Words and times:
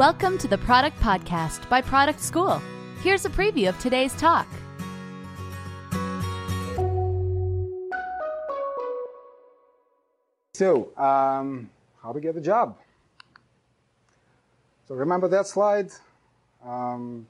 Welcome 0.00 0.38
to 0.38 0.48
the 0.48 0.56
Product 0.56 0.98
Podcast 1.00 1.68
by 1.68 1.82
Product 1.82 2.18
School. 2.18 2.62
Here's 3.02 3.26
a 3.26 3.28
preview 3.28 3.68
of 3.68 3.78
today's 3.80 4.14
talk. 4.14 4.48
So, 10.54 10.96
um, 10.96 11.68
how 12.02 12.14
to 12.14 12.18
get 12.18 12.34
a 12.34 12.40
job? 12.40 12.78
So 14.88 14.94
remember 14.94 15.28
that 15.28 15.46
slide? 15.46 15.90
Um, 16.64 17.26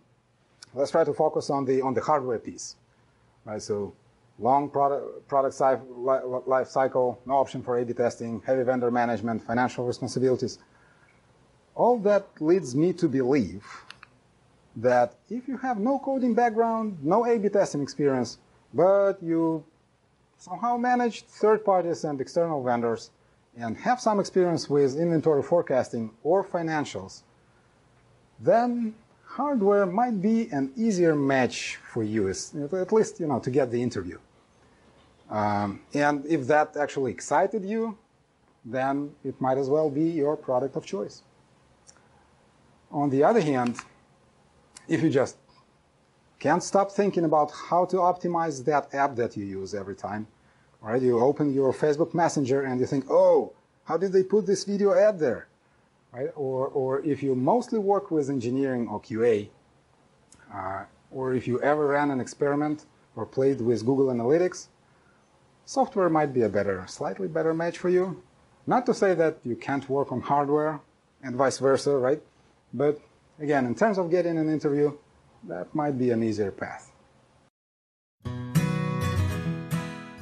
let's 0.73 0.93
try 0.93 1.02
to 1.02 1.12
focus 1.12 1.50
on 1.50 1.64
the 1.64 1.82
on 1.82 1.93
the 1.93 2.00
hardware 2.00 2.39
piece. 2.39 2.77
Right. 3.45 3.61
So 3.61 3.93
long 4.39 4.71
product 4.71 5.27
product 5.27 5.61
life 5.61 6.68
cycle, 6.68 7.21
no 7.27 7.34
option 7.34 7.64
for 7.64 7.80
A/B 7.80 7.95
testing, 7.95 8.41
heavy 8.46 8.62
vendor 8.62 8.93
management, 8.93 9.43
financial 9.43 9.84
responsibilities. 9.84 10.61
All 11.81 11.99
that 12.01 12.27
leads 12.41 12.77
me 12.77 12.93
to 12.93 13.09
believe 13.09 13.65
that 14.77 15.15
if 15.30 15.48
you 15.48 15.57
have 15.57 15.79
no 15.79 15.98
coding 15.98 16.34
background, 16.34 16.98
no 17.02 17.25
A/B 17.25 17.48
testing 17.48 17.80
experience, 17.80 18.37
but 18.75 19.15
you 19.23 19.65
somehow 20.37 20.77
manage 20.77 21.23
third 21.41 21.65
parties 21.65 22.05
and 22.05 22.21
external 22.21 22.62
vendors 22.62 23.02
and 23.57 23.79
have 23.79 23.98
some 23.98 24.21
experience 24.21 24.69
with 24.69 24.91
inventory 25.05 25.43
forecasting 25.43 26.11
or 26.23 26.45
financials, 26.45 27.23
then 28.38 28.95
hardware 29.24 29.87
might 29.87 30.21
be 30.21 30.51
an 30.59 30.66
easier 30.77 31.15
match 31.15 31.77
for 31.77 32.02
you, 32.02 32.29
at 32.29 32.93
least 32.93 33.21
you 33.21 33.27
know 33.27 33.41
to 33.47 33.51
get 33.51 33.71
the 33.71 33.83
interview. 33.83 34.19
Um, 35.30 35.80
and 35.95 36.27
if 36.27 36.47
that 36.49 36.77
actually 36.77 37.12
excited 37.12 37.65
you, 37.65 37.97
then 38.66 39.15
it 39.24 39.41
might 39.41 39.57
as 39.57 39.71
well 39.71 39.88
be 39.88 40.07
your 40.10 40.37
product 40.37 40.77
of 40.77 40.85
choice. 40.85 41.23
On 42.91 43.09
the 43.09 43.23
other 43.23 43.41
hand, 43.41 43.77
if 44.88 45.02
you 45.02 45.10
just 45.10 45.37
can't 46.41 46.63
stop 46.63 46.91
thinking 46.91 47.24
about 47.24 47.52
how 47.52 47.85
to 47.85 47.97
optimize 47.97 48.65
that 48.65 48.93
app 48.95 49.15
that 49.16 49.37
you 49.37 49.45
use 49.45 49.74
every 49.74 49.95
time, 49.95 50.27
right? 50.80 51.01
You 51.01 51.21
open 51.21 51.52
your 51.55 51.73
Facebook 51.73 52.15
Messenger 52.15 52.63
and 52.63 52.80
you 52.80 52.87
think, 52.87 53.05
oh, 53.10 53.52
how 53.85 53.97
did 53.97 54.13
they 54.13 54.23
put 54.23 54.47
this 54.47 54.65
video 54.65 54.95
ad 54.95 55.19
there? 55.19 55.47
Right? 56.13 56.30
Or, 56.35 56.69
or 56.69 57.01
if 57.05 57.23
you 57.23 57.37
mostly 57.37 57.79
work 57.79 58.10
with 58.10 58.30
engineering 58.30 58.88
or 58.88 59.01
QA, 59.01 59.49
uh, 60.52 60.85
or 61.13 61.35
if 61.35 61.47
you 61.47 61.60
ever 61.60 61.87
ran 61.88 62.10
an 62.10 62.21
experiment 62.21 62.87
or 63.15 63.27
played 63.27 63.60
with 63.60 63.87
Google 63.87 64.06
Analytics, 64.06 64.69
software 65.65 66.09
might 66.09 66.32
be 66.32 66.43
a 66.43 66.49
better, 66.49 66.84
slightly 66.88 67.28
better 67.28 67.54
match 67.54 67.78
for 67.78 67.88
you. 67.88 68.22
Not 68.66 68.87
to 68.87 68.94
say 68.94 69.15
that 69.15 69.38
you 69.44 69.54
can't 69.54 69.88
work 69.88 70.10
on 70.10 70.21
hardware 70.21 70.81
and 71.22 71.37
vice 71.37 71.59
versa, 71.59 71.97
right? 71.97 72.22
But 72.72 73.00
again, 73.38 73.66
in 73.66 73.75
terms 73.75 73.99
of 73.99 74.10
getting 74.10 74.38
an 74.38 74.49
interview, 74.49 74.97
that 75.49 75.75
might 75.75 75.99
be 75.99 76.10
an 76.10 76.22
easier 76.22 76.50
path. 76.50 76.93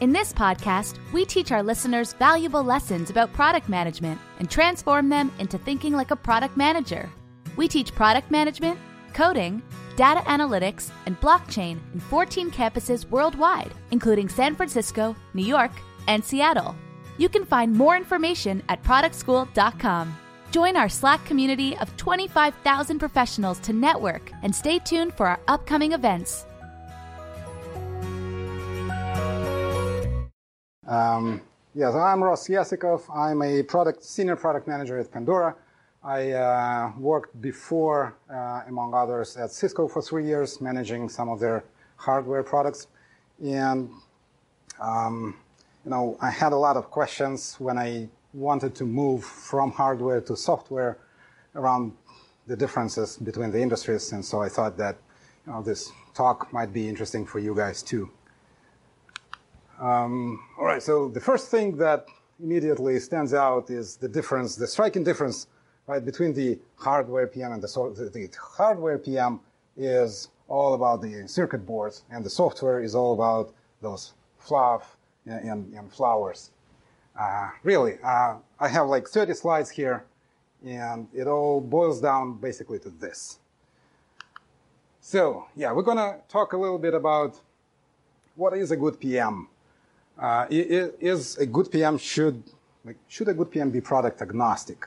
In 0.00 0.12
this 0.12 0.32
podcast, 0.32 0.98
we 1.12 1.24
teach 1.24 1.50
our 1.50 1.62
listeners 1.62 2.12
valuable 2.12 2.62
lessons 2.62 3.10
about 3.10 3.32
product 3.32 3.68
management 3.68 4.20
and 4.38 4.48
transform 4.48 5.08
them 5.08 5.32
into 5.40 5.58
thinking 5.58 5.92
like 5.92 6.12
a 6.12 6.16
product 6.16 6.56
manager. 6.56 7.10
We 7.56 7.66
teach 7.66 7.92
product 7.92 8.30
management, 8.30 8.78
coding, 9.12 9.60
data 9.96 10.20
analytics, 10.20 10.92
and 11.06 11.20
blockchain 11.20 11.80
in 11.92 11.98
14 11.98 12.52
campuses 12.52 13.10
worldwide, 13.10 13.72
including 13.90 14.28
San 14.28 14.54
Francisco, 14.54 15.16
New 15.34 15.44
York, 15.44 15.72
and 16.06 16.24
Seattle. 16.24 16.76
You 17.16 17.28
can 17.28 17.44
find 17.44 17.72
more 17.72 17.96
information 17.96 18.62
at 18.68 18.80
productschool.com. 18.84 20.16
Join 20.50 20.78
our 20.78 20.88
Slack 20.88 21.22
community 21.26 21.76
of 21.76 21.94
25,000 21.98 22.98
professionals 22.98 23.58
to 23.60 23.74
network 23.74 24.32
and 24.42 24.54
stay 24.54 24.78
tuned 24.78 25.12
for 25.12 25.26
our 25.26 25.38
upcoming 25.46 25.92
events. 25.92 26.46
Um, 30.86 31.42
yes, 31.74 31.94
I'm 31.94 32.24
Ross 32.24 32.48
Yesikov. 32.48 33.02
I'm 33.14 33.42
a 33.42 33.62
product 33.62 34.02
senior 34.02 34.36
product 34.36 34.66
manager 34.66 34.98
at 34.98 35.12
Pandora. 35.12 35.54
I 36.02 36.30
uh, 36.30 36.92
worked 36.98 37.38
before, 37.42 38.16
uh, 38.32 38.62
among 38.68 38.94
others, 38.94 39.36
at 39.36 39.50
Cisco 39.50 39.86
for 39.86 40.00
three 40.00 40.24
years, 40.24 40.62
managing 40.62 41.10
some 41.10 41.28
of 41.28 41.40
their 41.40 41.62
hardware 41.96 42.42
products. 42.42 42.86
And 43.44 43.90
um, 44.80 45.36
you 45.84 45.90
know, 45.90 46.16
I 46.22 46.30
had 46.30 46.52
a 46.52 46.56
lot 46.56 46.76
of 46.78 46.90
questions 46.90 47.56
when 47.58 47.76
I 47.76 48.08
wanted 48.38 48.74
to 48.76 48.84
move 48.84 49.24
from 49.24 49.72
hardware 49.72 50.20
to 50.20 50.36
software 50.36 50.98
around 51.54 51.92
the 52.46 52.56
differences 52.56 53.16
between 53.18 53.50
the 53.50 53.60
industries. 53.60 54.12
And 54.12 54.24
so 54.24 54.40
I 54.40 54.48
thought 54.48 54.76
that 54.78 54.96
you 55.46 55.52
know, 55.52 55.62
this 55.62 55.90
talk 56.14 56.52
might 56.52 56.72
be 56.72 56.88
interesting 56.88 57.26
for 57.26 57.38
you 57.38 57.54
guys 57.54 57.82
too. 57.82 58.10
Um, 59.80 60.40
all 60.58 60.64
right, 60.64 60.82
so 60.82 61.08
the 61.08 61.20
first 61.20 61.50
thing 61.50 61.76
that 61.76 62.06
immediately 62.42 62.98
stands 62.98 63.34
out 63.34 63.70
is 63.70 63.96
the 63.96 64.08
difference, 64.08 64.56
the 64.56 64.66
striking 64.66 65.04
difference, 65.04 65.46
right, 65.86 66.04
between 66.04 66.32
the 66.32 66.58
hardware 66.76 67.26
PM 67.26 67.52
and 67.52 67.62
the, 67.62 67.68
software. 67.68 68.08
the, 68.08 68.28
hardware 68.56 68.98
PM 68.98 69.40
is 69.76 70.28
all 70.48 70.74
about 70.74 71.00
the 71.00 71.26
circuit 71.28 71.64
boards, 71.64 72.02
and 72.10 72.24
the 72.24 72.30
software 72.30 72.82
is 72.82 72.94
all 72.94 73.14
about 73.14 73.54
those 73.80 74.14
fluff 74.38 74.96
and, 75.26 75.48
and, 75.48 75.74
and 75.74 75.92
flowers. 75.92 76.50
Uh, 77.18 77.50
really, 77.64 77.98
uh, 78.04 78.36
I 78.60 78.68
have 78.68 78.86
like 78.86 79.08
30 79.08 79.34
slides 79.34 79.70
here, 79.70 80.04
and 80.64 81.08
it 81.12 81.26
all 81.26 81.60
boils 81.60 82.00
down 82.00 82.34
basically 82.34 82.78
to 82.80 82.90
this. 82.90 83.38
So, 85.00 85.46
yeah, 85.56 85.72
we're 85.72 85.82
going 85.82 85.96
to 85.96 86.18
talk 86.28 86.52
a 86.52 86.56
little 86.56 86.78
bit 86.78 86.94
about 86.94 87.40
what 88.36 88.56
is 88.56 88.70
a 88.70 88.76
good 88.76 89.00
PM 89.00 89.48
uh, 90.18 90.46
is 90.50 91.36
a 91.38 91.46
good 91.46 91.70
PM 91.70 91.96
should 91.96 92.42
like 92.84 92.96
should 93.08 93.28
a 93.28 93.34
good 93.34 93.50
PM 93.50 93.70
be 93.70 93.80
product 93.80 94.20
agnostic? 94.20 94.86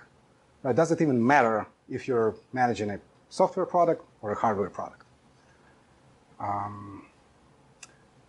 Right? 0.63 0.75
Does 0.75 0.91
it 0.91 1.01
even 1.01 1.25
matter 1.25 1.65
if 1.89 2.07
you're 2.07 2.35
managing 2.53 2.89
a 2.91 2.99
software 3.29 3.65
product 3.65 4.03
or 4.21 4.31
a 4.31 4.35
hardware 4.35 4.69
product? 4.69 5.03
Um, 6.39 7.05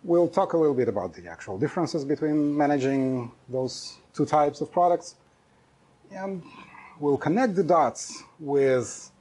we'll 0.03 0.27
talk 0.27 0.53
a 0.53 0.57
little 0.57 0.75
bit 0.75 0.87
about 0.87 1.13
the 1.13 1.27
actual 1.27 1.57
differences 1.57 2.03
between 2.03 2.55
managing 2.55 3.31
those 3.49 3.97
two 4.13 4.25
types 4.25 4.61
of 4.61 4.71
products, 4.71 5.15
and 6.11 6.43
we'll 6.99 7.17
connect 7.17 7.55
the 7.55 7.63
dots 7.63 8.23
with 8.39 9.11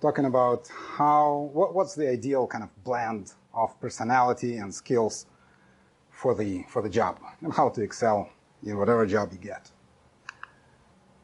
talking 0.00 0.26
about 0.26 0.68
how 0.96 1.50
what, 1.52 1.74
what's 1.74 1.94
the 1.94 2.08
ideal 2.08 2.46
kind 2.46 2.62
of 2.62 2.84
blend 2.84 3.32
of 3.52 3.78
personality 3.80 4.56
and 4.56 4.72
skills 4.72 5.26
for 6.10 6.34
the, 6.34 6.64
for 6.68 6.82
the 6.82 6.88
job 6.88 7.18
and 7.42 7.52
how 7.52 7.68
to 7.68 7.82
excel 7.82 8.28
in 8.64 8.76
whatever 8.76 9.06
job 9.06 9.30
you 9.32 9.38
get. 9.38 9.70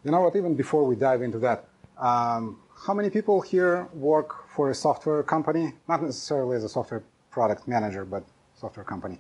You 0.05 0.11
know 0.11 0.21
what, 0.21 0.37
even 0.37 0.55
before 0.55 0.85
we 0.85 0.97
dive 0.97 1.23
into 1.23 1.39
that, 1.41 1.69
um, 1.99 2.61
how 2.77 2.93
many 2.93 3.11
people 3.11 3.41
here 3.41 3.89
work 3.95 4.49
for 4.49 4.71
a 4.71 4.75
software 4.75 5.23
company? 5.23 5.73
Not 5.89 6.03
necessarily 6.03 6.57
as 6.57 6.65
a 6.65 6.69
software 6.69 7.03
product 7.31 7.67
manager, 7.67 8.05
but 8.05 8.25
software 8.65 8.85
company. 8.95 9.19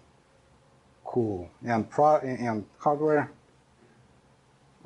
Cool. 1.04 1.50
And, 1.66 1.82
pro- 1.90 2.22
and 2.48 2.64
hardware? 2.78 3.30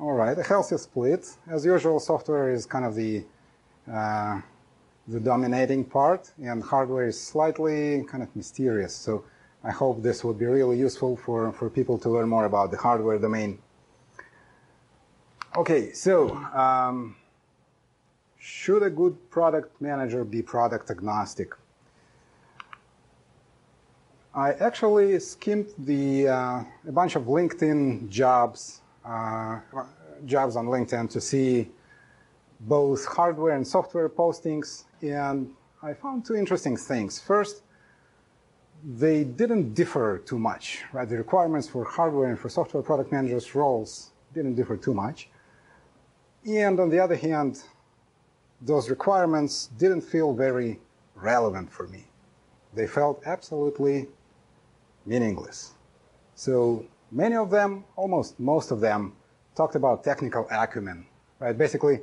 All 0.01 0.15
right, 0.23 0.37
a 0.37 0.43
healthy 0.43 0.77
split. 0.77 1.23
As 1.55 1.63
usual, 1.63 1.97
software 1.99 2.51
is 2.51 2.65
kind 2.65 2.85
of 2.89 2.93
the, 2.93 3.23
uh, 3.91 4.41
the 5.07 5.19
dominating 5.31 5.85
part, 5.85 6.31
and 6.49 6.61
hardware 6.61 7.07
is 7.07 7.17
slightly 7.33 8.03
kind 8.11 8.21
of 8.21 8.29
mysterious. 8.35 8.93
So 8.93 9.23
I 9.63 9.71
hope 9.71 9.95
this 10.09 10.23
would 10.25 10.37
be 10.37 10.45
really 10.45 10.77
useful 10.77 11.15
for, 11.15 11.53
for 11.53 11.69
people 11.69 11.97
to 12.03 12.09
learn 12.09 12.27
more 12.27 12.45
about 12.45 12.71
the 12.71 12.77
hardware 12.77 13.17
domain. 13.17 13.59
Okay, 15.55 15.93
so 15.93 16.35
um, 16.63 17.15
should 18.37 18.83
a 18.83 18.89
good 18.89 19.15
product 19.31 19.81
manager 19.81 20.23
be 20.25 20.41
product 20.41 20.91
agnostic? 20.91 21.49
I 24.33 24.53
actually 24.53 25.19
skimmed 25.19 25.73
the 25.79 26.27
uh, 26.27 26.63
a 26.87 26.91
bunch 26.91 27.15
of 27.15 27.23
LinkedIn 27.23 28.09
jobs 28.09 28.81
uh, 29.03 29.59
jobs 30.25 30.55
on 30.55 30.67
LinkedIn 30.67 31.09
to 31.09 31.19
see 31.21 31.69
both 32.59 33.05
hardware 33.05 33.55
and 33.55 33.65
software 33.65 34.07
postings, 34.07 34.83
and 35.01 35.51
I 35.81 35.93
found 35.93 36.25
two 36.25 36.35
interesting 36.35 36.77
things. 36.77 37.19
First, 37.19 37.63
they 38.83 39.23
didn't 39.23 39.73
differ 39.73 40.19
too 40.19 40.37
much, 40.37 40.83
right? 40.93 41.07
The 41.09 41.17
requirements 41.17 41.67
for 41.67 41.83
hardware 41.83 42.29
and 42.29 42.37
for 42.37 42.49
software 42.49 42.83
product 42.83 43.11
managers 43.11 43.55
roles 43.55 44.11
didn't 44.33 44.55
differ 44.55 44.77
too 44.77 44.93
much. 44.93 45.29
And 46.45 46.79
on 46.79 46.89
the 46.89 46.99
other 46.99 47.15
hand, 47.15 47.63
those 48.61 48.89
requirements 48.89 49.69
didn't 49.77 50.01
feel 50.01 50.33
very 50.33 50.79
relevant 51.15 51.71
for 51.71 51.87
me. 51.87 52.05
They 52.73 52.87
felt 52.87 53.23
absolutely 53.25 54.07
meaningless. 55.09 55.73
So 56.35 56.85
many 57.11 57.35
of 57.35 57.49
them, 57.49 57.83
almost 57.95 58.39
most 58.39 58.71
of 58.71 58.79
them, 58.79 59.13
talked 59.55 59.75
about 59.75 60.03
technical 60.03 60.47
acumen, 60.51 61.05
right? 61.39 61.57
Basically, 61.57 61.99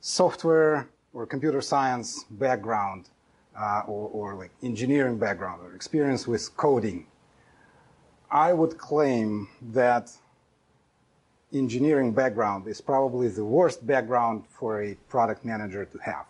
software 0.00 0.88
or 1.14 1.24
computer 1.24 1.60
science 1.60 2.24
background, 2.32 3.08
uh, 3.58 3.82
or, 3.86 4.08
or 4.10 4.34
like 4.34 4.50
engineering 4.62 5.18
background, 5.18 5.62
or 5.62 5.74
experience 5.74 6.26
with 6.26 6.54
coding, 6.56 7.06
I 8.30 8.52
would 8.52 8.76
claim 8.76 9.48
that 9.72 10.10
engineering 11.52 12.12
background 12.12 12.66
is 12.66 12.80
probably 12.80 13.28
the 13.28 13.44
worst 13.44 13.86
background 13.86 14.44
for 14.50 14.82
a 14.82 14.94
product 15.08 15.44
manager 15.44 15.84
to 15.86 15.98
have. 15.98 16.26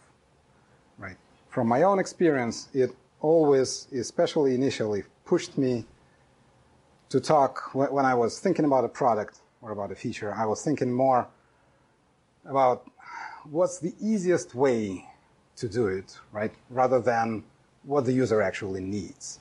Right? 0.96 1.16
From 1.48 1.66
my 1.66 1.82
own 1.82 1.98
experience, 1.98 2.69
it 2.72 2.90
always, 3.20 3.88
especially 3.92 4.54
initially, 4.54 5.02
pushed 5.24 5.58
me 5.58 5.84
to 7.08 7.20
talk 7.20 7.75
when 7.75 8.05
I 8.05 8.14
was 8.14 8.38
thinking 8.38 8.64
about 8.64 8.84
a 8.84 8.88
product 8.88 9.40
or 9.62 9.72
about 9.72 9.90
a 9.90 9.94
feature. 9.94 10.34
I 10.34 10.46
was 10.46 10.62
thinking 10.62 10.93
more 10.93 11.28
about 12.44 12.90
what's 13.50 13.78
the 13.78 13.94
easiest 14.00 14.55
way 14.55 15.06
to 15.56 15.69
do 15.69 15.88
it, 15.88 16.19
right? 16.32 16.52
Rather 16.70 17.00
than 17.00 17.44
what 17.82 18.05
the 18.05 18.12
user 18.12 18.43
actually 18.43 18.82
needs. 18.82 19.40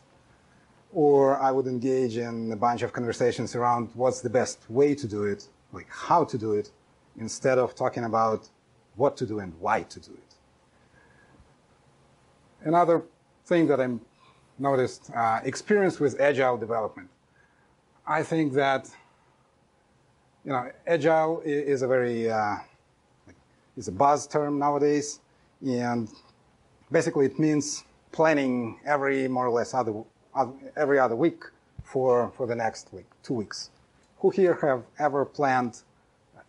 Or 0.93 1.37
I 1.39 1.51
would 1.51 1.67
engage 1.67 2.17
in 2.17 2.51
a 2.51 2.55
bunch 2.55 2.81
of 2.81 2.93
conversations 2.93 3.55
around 3.55 3.89
what's 3.93 4.21
the 4.21 4.29
best 4.29 4.59
way 4.69 4.95
to 4.95 5.07
do 5.07 5.23
it 5.23 5.47
like 5.71 5.87
how 5.89 6.23
to 6.23 6.37
do 6.37 6.53
it 6.53 6.71
instead 7.19 7.57
of 7.57 7.75
talking 7.75 8.05
about 8.05 8.49
what 8.95 9.17
to 9.17 9.25
do 9.25 9.39
and 9.39 9.53
why 9.59 9.83
to 9.83 9.99
do 9.99 10.11
it. 10.11 10.33
Another 12.61 13.03
thing 13.45 13.67
that 13.67 13.79
I 13.79 13.87
noticed, 14.57 15.11
uh, 15.15 15.41
experience 15.43 15.99
with 15.99 16.19
agile 16.19 16.57
development. 16.57 17.09
I 18.07 18.23
think 18.23 18.53
that 18.53 18.89
you 20.45 20.51
know 20.51 20.71
agile 20.85 21.41
is 21.45 21.81
a 21.81 21.87
very 21.87 22.29
uh, 22.29 22.55
is 23.75 23.87
a 23.87 23.91
buzz 23.91 24.27
term 24.27 24.57
nowadays, 24.59 25.19
and 25.65 26.09
basically 26.91 27.25
it 27.25 27.37
means 27.37 27.83
planning 28.11 28.79
every 28.85 29.27
more 29.27 29.45
or 29.45 29.51
less 29.51 29.73
other, 29.73 29.93
every 30.75 30.99
other 30.99 31.15
week 31.15 31.43
for 31.83 32.31
for 32.35 32.47
the 32.47 32.55
next 32.55 32.93
week, 32.93 33.05
two 33.23 33.33
weeks 33.33 33.71
who 34.19 34.29
here 34.29 34.55
have 34.61 34.83
ever 34.99 35.25
planned, 35.25 35.81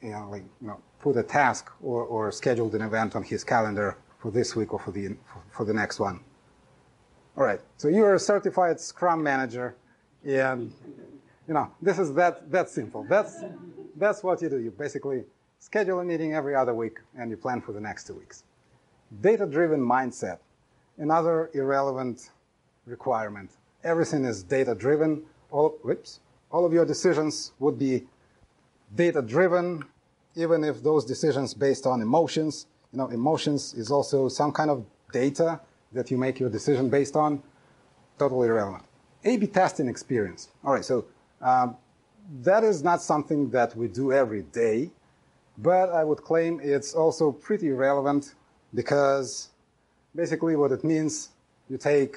you 0.03 0.11
know, 0.11 0.29
like, 0.31 0.45
you 0.61 0.69
know, 0.69 0.81
put 1.01 1.17
a 1.17 1.23
task 1.23 1.71
or, 1.83 2.03
or 2.05 2.33
scheduled 2.33 2.75
an 2.75 2.83
event 2.83 3.15
on 3.15 3.23
his 3.23 3.45
calendar 3.45 3.97
for 4.19 4.31
this 4.31 4.57
week 4.57 4.73
or 4.73 4.79
for 4.79 4.91
the, 4.91 5.17
for 5.51 5.65
the 5.65 5.73
next 5.73 6.01
one? 6.01 6.21
All 7.37 7.45
right. 7.45 7.61
So 7.77 7.89
you're 7.89 8.15
a 8.15 8.19
certified 8.19 8.81
Scrum 8.81 9.23
manager, 9.23 9.77
and 10.25 10.73
you 11.49 11.55
know 11.55 11.71
this 11.83 11.99
is 11.99 12.13
that 12.15 12.51
that 12.53 12.69
simple. 12.69 13.05
That's 13.09 13.43
that's 13.97 14.23
what 14.23 14.41
you 14.43 14.49
do. 14.49 14.59
You 14.59 14.71
basically 14.71 15.25
schedule 15.59 15.99
a 16.01 16.05
meeting 16.05 16.35
every 16.35 16.55
other 16.55 16.75
week, 16.75 16.99
and 17.17 17.31
you 17.31 17.37
plan 17.37 17.61
for 17.61 17.73
the 17.73 17.81
next 17.81 18.07
two 18.07 18.15
weeks. 18.15 18.45
Data-driven 19.23 19.81
mindset, 19.81 20.39
another 20.99 21.51
irrelevant 21.55 22.31
requirement. 22.87 23.51
Everything 23.83 24.25
is 24.25 24.43
data-driven. 24.43 25.25
All, 25.51 25.71
whoops, 25.83 26.21
all 26.53 26.67
of 26.67 26.73
your 26.73 26.85
decisions 26.85 27.53
would 27.59 27.79
be 27.79 28.05
data 28.95 29.23
driven, 29.23 29.83
even 30.37 30.63
if 30.63 30.83
those 30.83 31.05
decisions 31.05 31.55
based 31.55 31.87
on 31.87 32.03
emotions. 32.03 32.67
You 32.93 32.99
know, 32.99 33.09
emotions 33.09 33.75
is 33.75 33.91
also 33.91 34.29
some 34.29 34.53
kind 34.53 34.71
of 34.71 34.85
data 35.13 35.61
that 35.93 36.11
you 36.11 36.19
make 36.19 36.39
your 36.39 36.51
decision 36.51 36.91
based 36.91 37.17
on. 37.17 37.43
Totally 38.19 38.49
irrelevant. 38.49 38.85
A-B 39.25 39.47
testing 39.47 39.89
experience. 39.89 40.49
All 40.65 40.73
right, 40.73 40.85
so 40.85 41.07
um, 41.43 41.77
that 42.43 42.65
is 42.65 42.83
not 42.83 43.01
something 43.03 43.51
that 43.51 43.75
we 43.77 43.89
do 43.89 44.13
every 44.13 44.43
day, 44.43 44.91
but 45.59 45.91
I 45.91 46.05
would 46.05 46.23
claim 46.23 46.61
it's 46.63 46.95
also 46.95 47.33
pretty 47.33 47.71
relevant 47.71 48.35
because 48.75 49.51
basically 50.15 50.57
what 50.57 50.73
it 50.73 50.85
means, 50.85 51.31
you 51.69 51.79
take 51.79 52.17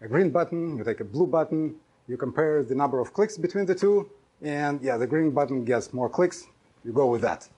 a 0.00 0.08
green 0.08 0.30
button, 0.30 0.76
you 0.76 0.84
take 0.84 1.00
a 1.00 1.04
blue 1.04 1.26
button, 1.26 1.76
you 2.08 2.16
compare 2.16 2.62
the 2.62 2.74
number 2.74 3.00
of 3.00 3.12
clicks 3.12 3.38
between 3.38 3.66
the 3.66 3.74
two, 3.74 4.10
and 4.42 4.82
yeah, 4.82 4.96
the 4.96 5.06
green 5.06 5.30
button 5.30 5.64
gets 5.64 5.92
more 5.92 6.08
clicks. 6.08 6.46
You 6.84 6.92
go 6.92 7.06
with 7.06 7.22
that. 7.22 7.48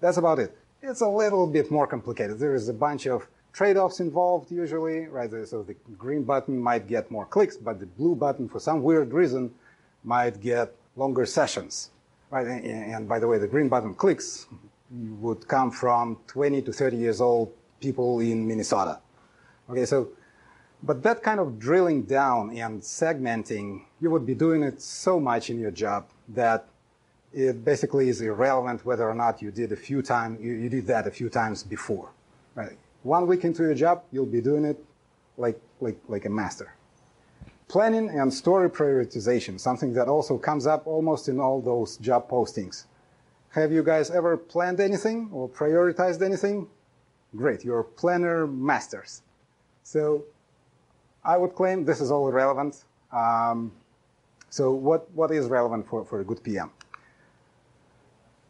That's 0.00 0.18
about 0.18 0.38
it. 0.38 0.56
It's 0.82 1.00
a 1.00 1.08
little 1.08 1.46
bit 1.46 1.70
more 1.70 1.86
complicated. 1.86 2.38
There 2.38 2.54
is 2.54 2.68
a 2.68 2.74
bunch 2.74 3.06
of 3.06 3.26
trade-offs 3.52 4.00
involved 4.00 4.52
usually, 4.52 5.06
right? 5.06 5.30
So 5.46 5.62
the 5.62 5.74
green 5.96 6.22
button 6.24 6.58
might 6.58 6.86
get 6.86 7.10
more 7.10 7.24
clicks, 7.24 7.56
but 7.56 7.80
the 7.80 7.86
blue 7.86 8.14
button, 8.14 8.48
for 8.48 8.60
some 8.60 8.82
weird 8.82 9.14
reason, 9.14 9.50
might 10.06 10.40
get 10.40 10.74
longer 10.96 11.26
sessions, 11.26 11.90
right? 12.30 12.46
And 12.46 13.06
by 13.06 13.18
the 13.18 13.28
way, 13.28 13.36
the 13.36 13.48
green 13.48 13.68
button 13.68 13.92
clicks 13.92 14.46
would 15.20 15.46
come 15.46 15.70
from 15.70 16.18
20 16.28 16.62
to 16.62 16.72
30 16.72 16.96
years 16.96 17.20
old 17.20 17.52
people 17.80 18.20
in 18.20 18.46
Minnesota. 18.46 19.00
Okay, 19.68 19.84
so 19.84 20.08
but 20.82 21.02
that 21.02 21.22
kind 21.22 21.40
of 21.40 21.58
drilling 21.58 22.02
down 22.02 22.56
and 22.56 22.80
segmenting, 22.80 23.82
you 24.00 24.10
would 24.10 24.26
be 24.26 24.34
doing 24.34 24.62
it 24.62 24.80
so 24.80 25.18
much 25.18 25.50
in 25.50 25.58
your 25.58 25.70
job 25.70 26.08
that 26.28 26.68
it 27.32 27.64
basically 27.64 28.08
is 28.08 28.20
irrelevant 28.20 28.84
whether 28.84 29.08
or 29.08 29.14
not 29.14 29.42
you 29.42 29.50
did 29.50 29.72
a 29.72 29.76
few 29.76 30.02
times, 30.02 30.40
you, 30.40 30.52
you, 30.52 30.68
did 30.68 30.86
that 30.86 31.06
a 31.06 31.10
few 31.10 31.28
times 31.28 31.62
before. 31.62 32.10
Right? 32.54 32.78
One 33.02 33.26
week 33.26 33.44
into 33.44 33.62
your 33.62 33.74
job, 33.74 34.02
you'll 34.12 34.26
be 34.26 34.40
doing 34.40 34.64
it 34.64 34.78
like, 35.36 35.60
like, 35.80 35.98
like 36.08 36.24
a 36.24 36.30
master. 36.30 36.72
Planning 37.68 38.10
and 38.10 38.32
story 38.32 38.70
prioritization, 38.70 39.58
something 39.58 39.92
that 39.94 40.06
also 40.06 40.38
comes 40.38 40.66
up 40.68 40.86
almost 40.86 41.28
in 41.28 41.40
all 41.40 41.60
those 41.60 41.96
job 41.96 42.30
postings. 42.30 42.84
Have 43.50 43.72
you 43.72 43.82
guys 43.82 44.10
ever 44.10 44.36
planned 44.36 44.78
anything 44.80 45.28
or 45.32 45.48
prioritized 45.48 46.22
anything? 46.22 46.68
Great, 47.34 47.64
you're 47.64 47.82
planner 47.82 48.46
masters. 48.46 49.22
So 49.82 50.24
I 51.24 51.36
would 51.36 51.54
claim 51.54 51.84
this 51.84 52.00
is 52.00 52.12
all 52.12 52.30
relevant. 52.30 52.84
Um, 53.12 53.72
so 54.48 54.72
what, 54.72 55.10
what 55.12 55.32
is 55.32 55.46
relevant 55.46 55.88
for, 55.88 56.04
for 56.04 56.20
a 56.20 56.24
good 56.24 56.42
PM? 56.44 56.70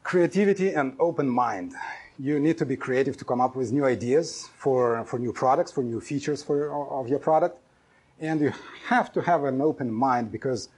Creativity 0.03 0.75
and 0.75 0.95
open 1.01 1.29
mind. 1.29 1.73
You 2.19 2.39
need 2.39 2.59
to 2.59 2.67
be 2.67 2.77
creative 2.77 3.17
to 3.17 3.25
come 3.25 3.41
up 3.41 3.57
with 3.57 3.73
new 3.73 3.85
ideas 3.87 4.49
for, 4.59 5.05
for 5.05 5.19
new 5.19 5.33
products, 5.33 5.73
for 5.73 5.83
new 5.83 6.01
features 6.01 6.43
for, 6.43 6.71
of 6.91 7.09
your 7.09 7.19
product. 7.19 7.59
And 8.21 8.41
you 8.41 8.53
have 8.87 9.13
to 9.13 9.23
have 9.23 9.45
an 9.45 9.61
open 9.61 9.93
mind 9.93 10.33
because 10.33 10.71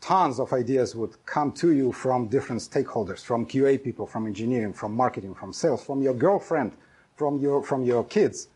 tons 0.00 0.38
of 0.38 0.52
ideas 0.52 0.94
would 0.94 1.14
come 1.26 1.52
to 1.52 1.72
you 1.72 1.92
from 1.92 2.28
different 2.28 2.62
stakeholders, 2.62 3.24
from 3.24 3.46
QA 3.46 3.82
people, 3.82 4.06
from 4.06 4.26
engineering, 4.26 4.72
from 4.72 4.94
marketing, 4.94 5.34
from 5.34 5.52
sales, 5.52 5.84
from 5.84 6.02
your 6.02 6.14
girlfriend, 6.14 6.72
from 7.16 7.38
your, 7.38 7.62
from 7.62 7.84
your 7.84 8.04
kids 8.04 8.48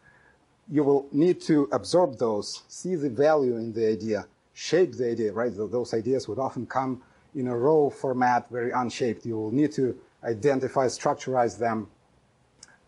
you 0.71 0.83
will 0.83 1.07
need 1.13 1.41
to 1.43 1.69
absorb 1.73 2.19
those, 2.19 2.63
see 2.69 2.97
the 2.97 3.11
value 3.11 3.57
in 3.57 3.73
the 3.73 3.89
idea, 3.89 4.27
shape 4.53 4.95
the 4.95 5.09
idea, 5.11 5.33
right? 5.33 5.53
Those 5.55 5.95
ideas 5.95 6.29
would 6.29 6.39
often 6.39 6.67
come 6.67 7.03
in 7.35 7.49
a 7.49 7.57
raw 7.57 7.89
format, 7.89 8.49
very 8.51 8.73
unshaped. 8.73 9.25
You 9.25 9.37
will 9.37 9.53
need 9.53 9.73
to 9.73 9.97
identify, 10.25 10.87
structurize 10.87 11.59
them, 11.59 11.89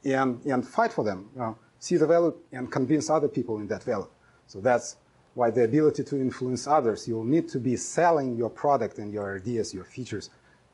and, 0.05 0.45
and 0.45 0.67
fight 0.67 0.93
for 0.93 1.05
them. 1.05 1.29
You 1.35 1.41
know, 1.41 1.59
see 1.79 1.97
the 1.97 2.07
value 2.07 2.35
and 2.53 2.71
convince 2.71 3.11
other 3.11 3.29
people 3.29 3.59
in 3.59 3.69
that 3.69 3.85
value. 3.85 4.09
So 4.47 4.61
that's 4.61 4.97
why 5.39 5.51
the 5.51 5.63
ability 5.63 6.03
to 6.03 6.17
influence 6.17 6.67
others, 6.67 7.07
you'll 7.07 7.23
need 7.23 7.49
to 7.49 7.61
be 7.61 7.77
selling 7.77 8.37
your 8.37 8.51
product 8.51 8.99
and 8.99 9.13
your 9.13 9.37
ideas, 9.37 9.73
your 9.73 9.85
features 9.85 10.31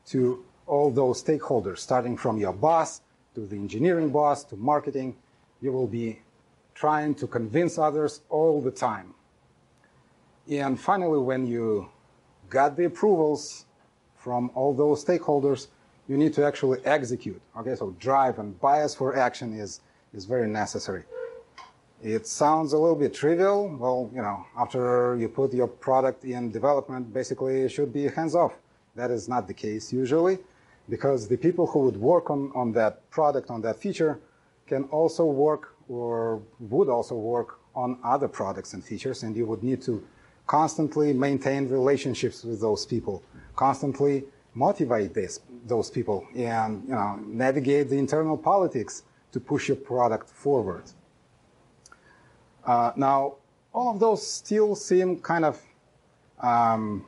to 0.06 0.42
all 0.66 0.90
those 0.90 1.23
stakeholders, 1.23 1.78
starting 1.78 2.16
from 2.16 2.38
your 2.38 2.54
boss 2.54 3.02
to 3.35 3.42
the 3.47 3.56
engineering 3.56 4.09
boss 4.09 4.42
to 4.42 4.56
marketing. 4.56 5.14
You 5.61 5.71
will 5.71 5.87
be 5.87 6.23
trying 6.75 7.14
to 7.16 7.26
convince 7.26 7.76
others 7.76 8.23
all 8.30 8.62
the 8.62 8.71
time. 8.71 9.12
And 10.50 10.80
finally, 10.80 11.18
when 11.18 11.47
you 11.47 11.90
got 12.49 12.75
the 12.75 12.87
approvals 12.87 13.66
from 14.16 14.50
all 14.54 14.73
those 14.73 15.04
stakeholders, 15.04 15.68
you 16.09 16.16
need 16.16 16.33
to 16.35 16.42
actually 16.47 16.78
execute. 16.87 17.40
Okay, 17.59 17.75
so 17.75 17.90
drive 18.00 18.38
and 18.38 18.59
bias 18.61 18.94
for 18.94 19.14
action 19.14 19.52
is, 19.52 19.83
is 20.14 20.25
very 20.25 20.49
necessary. 20.49 21.04
It 22.02 22.26
sounds 22.26 22.72
a 22.72 22.78
little 22.78 22.96
bit 22.96 23.14
trivial. 23.14 23.68
Well, 23.78 24.10
you 24.14 24.20
know, 24.20 24.44
after 24.58 25.16
you 25.16 25.28
put 25.28 25.54
your 25.54 25.68
product 25.68 26.24
in 26.24 26.50
development, 26.50 27.12
basically 27.12 27.62
it 27.62 27.70
should 27.70 27.92
be 27.92 28.08
hands 28.08 28.34
off. 28.34 28.52
That 28.94 29.10
is 29.10 29.28
not 29.28 29.46
the 29.46 29.54
case 29.54 29.92
usually 29.92 30.38
because 30.88 31.28
the 31.28 31.36
people 31.36 31.66
who 31.66 31.80
would 31.80 31.96
work 31.96 32.30
on, 32.30 32.52
on 32.54 32.72
that 32.72 33.08
product, 33.10 33.50
on 33.50 33.62
that 33.62 33.76
feature, 33.76 34.20
can 34.66 34.84
also 34.84 35.24
work 35.24 35.74
or 35.88 36.42
would 36.60 36.88
also 36.88 37.14
work 37.14 37.58
on 37.74 37.98
other 38.04 38.28
products 38.28 38.74
and 38.74 38.84
features, 38.84 39.22
and 39.22 39.36
you 39.36 39.46
would 39.46 39.62
need 39.62 39.82
to 39.82 40.06
constantly 40.46 41.12
maintain 41.12 41.68
relationships 41.68 42.44
with 42.44 42.60
those 42.60 42.86
people, 42.86 43.22
constantly 43.56 44.24
motivate 44.54 45.12
this, 45.14 45.40
those 45.66 45.90
people, 45.90 46.26
and 46.36 46.84
you 46.86 46.94
know, 46.94 47.18
navigate 47.26 47.88
the 47.88 47.98
internal 47.98 48.36
politics 48.36 49.02
to 49.32 49.40
push 49.40 49.68
your 49.68 49.76
product 49.76 50.28
forward. 50.30 50.84
Uh, 52.64 52.92
now, 52.97 53.35
all 53.73 53.90
of 53.92 54.00
those 54.00 54.26
still 54.26 54.75
seem 54.75 55.21
kind 55.21 55.44
of 55.44 55.61
um, 56.40 57.04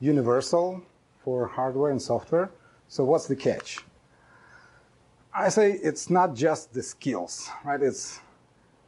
universal 0.00 0.82
for 1.22 1.46
hardware 1.46 1.90
and 1.90 2.00
software. 2.00 2.50
So 2.88 3.04
what's 3.04 3.26
the 3.26 3.36
catch? 3.36 3.78
I 5.34 5.48
say 5.48 5.72
it's 5.72 6.10
not 6.10 6.34
just 6.34 6.72
the 6.72 6.82
skills, 6.82 7.48
right? 7.64 7.82
It's 7.82 8.20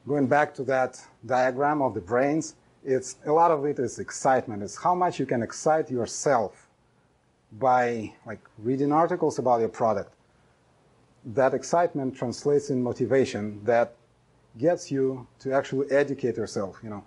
going 0.07 0.27
back 0.27 0.55
to 0.55 0.65
that 0.65 1.01
diagram 1.25 1.83
of 1.83 1.95
the 1.95 2.01
brains. 2.01 2.55
It's 2.85 3.17
a 3.27 3.33
lot 3.33 3.51
of 3.51 3.65
it 3.65 3.79
is 3.79 3.99
excitement. 3.99 4.63
It's 4.63 4.77
how 4.77 4.95
much 4.95 5.19
you 5.19 5.27
can 5.27 5.43
excite 5.43 5.91
yourself 5.91 6.69
by 7.53 8.13
like 8.27 8.41
reading 8.59 8.93
articles 8.93 9.39
about 9.39 9.61
your 9.61 9.69
product. 9.69 10.13
That 11.25 11.55
excitement 11.55 12.17
translates 12.17 12.71
in 12.71 12.81
motivation 12.83 13.65
that 13.65 13.97
gets 14.59 14.91
you 14.91 15.27
to 15.41 15.53
actually 15.53 15.91
educate 15.91 16.37
yourself. 16.37 16.79
You 16.83 16.91
know, 16.91 17.05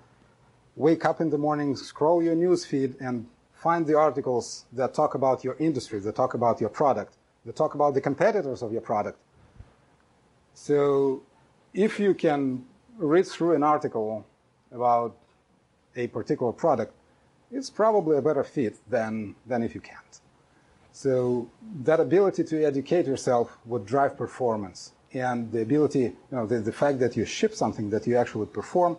wake 0.76 1.06
up 1.06 1.22
in 1.22 1.30
the 1.30 1.38
morning, 1.38 1.76
scroll 1.76 2.24
your 2.24 2.36
news 2.36 2.66
feed, 2.66 2.96
and 3.00 3.28
find 3.54 3.86
the 3.86 3.98
articles 3.98 4.66
that 4.74 4.94
talk 4.94 5.16
about 5.16 5.44
your 5.44 5.56
industry, 5.60 6.00
that 6.00 6.16
talk 6.16 6.34
about 6.34 6.62
your 6.62 6.70
product, 6.70 7.18
that 7.46 7.56
talk 7.56 7.76
about 7.76 7.94
the 7.94 8.02
competitors 8.02 8.62
of 8.62 8.72
your 8.72 8.82
product. 8.82 9.18
So 10.54 11.24
if 11.74 12.00
you 12.00 12.14
can 12.14 12.66
read 12.98 13.28
through 13.28 13.56
an 13.56 13.64
article 13.64 14.26
about 14.72 15.16
a 15.96 16.08
particular 16.08 16.52
product, 16.52 16.94
it's 17.52 17.70
probably 17.70 18.18
a 18.18 18.22
better 18.22 18.44
fit 18.44 18.78
than, 18.90 19.36
than 19.46 19.64
if 19.64 19.74
you 19.74 19.82
can't. 19.82 20.22
So 20.92 21.50
that 21.84 22.00
ability 22.00 22.44
to 22.46 22.64
educate 22.64 23.06
yourself 23.06 23.58
would 23.66 23.86
drive 23.86 24.18
performance. 24.18 24.94
And 25.14 25.52
the 25.52 25.62
ability, 25.62 26.02
you 26.02 26.16
know, 26.32 26.46
the, 26.46 26.60
the 26.60 26.72
fact 26.72 27.00
that 27.00 27.18
you 27.18 27.26
ship 27.26 27.56
something 27.56 27.90
that 27.90 28.06
you 28.06 28.16
actually 28.16 28.46
perform 28.46 28.98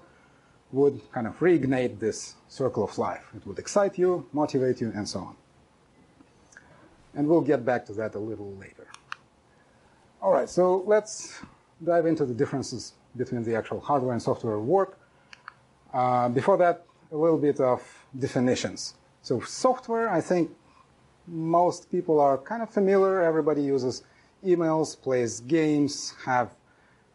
would 0.72 1.00
kind 1.12 1.26
of 1.26 1.38
reignite 1.38 1.98
this 1.98 2.34
circle 2.48 2.84
of 2.84 2.96
life. 2.98 3.24
It 3.34 3.46
would 3.46 3.58
excite 3.58 3.98
you, 3.98 4.26
motivate 4.32 4.80
you, 4.80 4.92
and 4.94 5.08
so 5.08 5.20
on. 5.20 5.36
And 7.14 7.28
we'll 7.28 7.40
get 7.40 7.64
back 7.64 7.86
to 7.86 7.92
that 7.94 8.14
a 8.14 8.18
little 8.18 8.52
later. 8.54 8.86
All 10.22 10.32
right, 10.32 10.48
so 10.48 10.82
let's 10.86 11.40
dive 11.82 12.06
into 12.06 12.24
the 12.24 12.34
differences 12.34 12.92
between 13.16 13.42
the 13.42 13.56
actual 13.56 13.80
hardware 13.80 14.12
and 14.12 14.22
software 14.22 14.58
work. 14.58 14.98
Uh, 15.92 16.28
before 16.28 16.56
that, 16.58 16.84
a 17.10 17.16
little 17.16 17.38
bit 17.38 17.58
of 17.60 17.82
definitions. 18.18 18.94
So 19.22 19.40
software, 19.40 20.08
I 20.08 20.20
think 20.20 20.50
most 21.26 21.90
people 21.90 22.20
are 22.20 22.38
kind 22.38 22.62
of 22.62 22.70
familiar. 22.70 23.22
Everybody 23.22 23.62
uses 23.62 24.02
emails, 24.44 25.00
plays 25.00 25.40
games, 25.40 26.14
have 26.24 26.54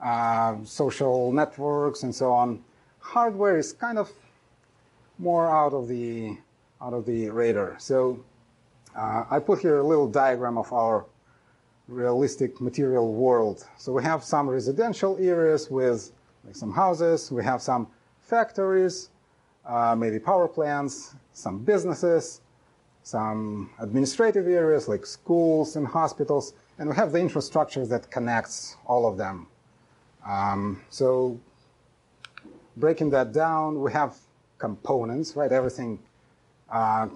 uh, 0.04 0.56
social 0.64 1.32
networks, 1.32 2.04
and 2.04 2.14
so 2.14 2.32
on. 2.32 2.64
Hardware 3.00 3.58
is 3.58 3.74
kind 3.74 3.98
of 3.98 4.12
more 5.18 5.48
out 5.50 5.74
of 5.74 5.88
the 5.88 6.38
out 6.82 6.94
of 6.94 7.06
the 7.06 7.30
radar. 7.30 7.76
So 7.80 8.24
uh, 8.96 9.26
I 9.30 9.40
put 9.40 9.60
here 9.60 9.78
a 9.78 9.84
little 9.84 10.08
diagram 10.08 10.58
of 10.58 10.72
our 10.74 11.06
realistic 11.88 12.60
material 12.60 13.14
world. 13.14 13.66
So 13.78 13.94
we 13.94 14.04
have 14.04 14.24
some 14.24 14.50
residential 14.50 15.18
areas 15.20 15.70
with 15.70 16.12
like 16.46 16.56
some 16.56 16.72
houses. 16.72 17.32
We 17.32 17.44
have 17.44 17.62
some 17.62 17.88
factories, 18.20 19.10
uh, 19.66 19.96
maybe 19.96 20.20
power 20.20 20.48
plants, 20.48 21.16
some 21.34 21.60
businesses, 21.64 22.42
some 23.04 23.70
administrative 23.80 24.48
areas 24.48 24.88
like 24.88 25.06
schools 25.06 25.76
and 25.76 25.88
hospitals, 25.88 26.54
and 26.78 26.90
we 26.90 26.96
have 26.96 27.12
the 27.12 27.20
infrastructure 27.20 27.86
that 27.86 28.10
connects 28.12 28.78
all 28.86 29.08
of 29.08 29.18
them. 29.18 29.48
Um, 30.28 30.82
so 30.90 31.40
breaking 32.78 33.10
that 33.12 33.32
down, 33.32 33.82
we 33.82 33.92
have 33.92 34.18
components, 34.58 35.36
right? 35.36 35.52
Everything 35.52 36.00
uh, 36.70 37.08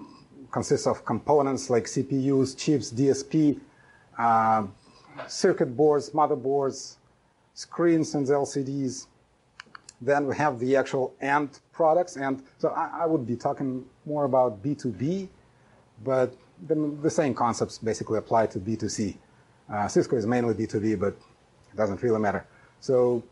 consists 0.50 0.86
of 0.86 1.04
components 1.04 1.68
like 1.70 1.84
CPUs, 1.84 2.56
chips, 2.56 2.92
DSP, 2.92 3.60
uh, 4.18 4.66
circuit 5.26 5.76
boards, 5.76 6.10
motherboards, 6.10 6.96
screens, 7.54 8.14
and 8.14 8.26
LCDs. 8.26 9.06
Then 10.00 10.26
we 10.26 10.34
have 10.36 10.58
the 10.58 10.76
actual 10.76 11.14
end 11.20 11.60
products. 11.72 12.16
And 12.16 12.42
so 12.58 12.70
I, 12.70 13.02
I 13.02 13.06
would 13.06 13.26
be 13.26 13.36
talking 13.36 13.84
more 14.06 14.24
about 14.24 14.62
B2B, 14.62 15.28
but 16.04 16.34
the, 16.66 16.96
the 17.02 17.10
same 17.10 17.34
concepts 17.34 17.78
basically 17.78 18.18
apply 18.18 18.46
to 18.46 18.58
B2C. 18.58 19.16
Uh, 19.72 19.86
Cisco 19.86 20.16
is 20.16 20.26
mainly 20.26 20.54
B2B, 20.54 20.98
but 20.98 21.14
it 21.72 21.76
doesn't 21.76 22.02
really 22.02 22.18
matter. 22.18 22.46
So 22.80 23.22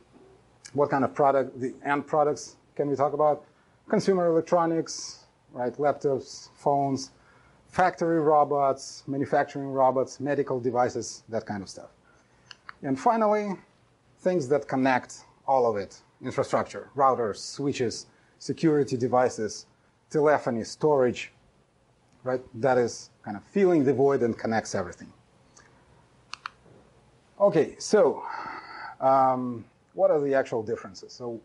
what 0.73 0.91
kind 0.91 1.05
of 1.05 1.15
product, 1.15 1.59
the 1.61 1.75
end 1.85 2.07
products 2.07 2.57
can 2.77 2.89
we 2.89 2.97
talk 2.97 3.13
about? 3.13 3.45
Consumer 3.89 4.27
electronics, 4.27 5.25
right? 5.53 5.73
Laptops, 5.75 6.51
phones, 6.55 7.11
factory 7.69 8.21
robots, 8.21 9.03
manufacturing 9.07 9.69
robots, 9.69 10.21
medical 10.21 10.61
devices, 10.61 11.25
that 11.29 11.47
kind 11.47 11.63
of 11.63 11.69
stuff. 11.69 11.91
And 12.83 12.99
finally, 12.99 13.57
things 14.21 14.49
that 14.49 14.69
connect 14.69 15.25
all 15.47 15.69
of 15.69 15.77
it. 15.77 16.01
Infrastructure, 16.23 16.91
routers, 16.97 17.37
switches, 17.37 18.07
security 18.39 18.97
devices, 18.97 19.67
telephony, 20.11 20.65
storage, 20.65 21.33
right? 22.25 22.41
That 22.61 22.79
is 22.79 23.11
kind 23.25 23.37
of 23.37 23.45
filling 23.45 23.85
the 23.85 23.95
void 23.95 24.23
and 24.23 24.37
connects 24.37 24.75
everything. 24.75 25.13
Okay, 27.41 27.77
so 27.79 28.25
um, 29.01 29.65
what 29.95 30.11
are 30.11 30.21
the 30.21 30.35
actual 30.35 30.61
differences? 30.61 31.13
So 31.13 31.41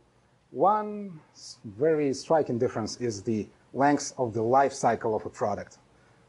one 0.49 1.19
very 1.63 2.15
striking 2.15 2.57
difference 2.57 2.99
is 2.99 3.21
the 3.21 3.47
length 3.73 4.11
of 4.17 4.33
the 4.33 4.41
life 4.41 4.73
cycle 4.73 5.15
of 5.15 5.23
a 5.27 5.29
product. 5.29 5.77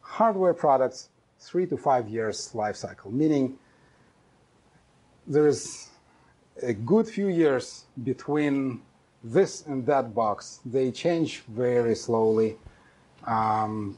Hardware 0.02 0.52
products, 0.52 1.08
three 1.38 1.66
to 1.66 1.78
five 1.78 2.10
years 2.10 2.54
life 2.54 2.76
cycle, 2.76 3.10
meaning 3.10 3.58
there's 5.26 5.88
a 6.62 6.74
good 6.74 7.08
few 7.08 7.28
years 7.28 7.86
between 8.02 8.82
this 9.22 9.64
and 9.64 9.86
that 9.86 10.14
box. 10.14 10.60
They 10.66 10.90
change 10.90 11.40
very 11.48 11.94
slowly, 11.94 12.58
um, 13.26 13.96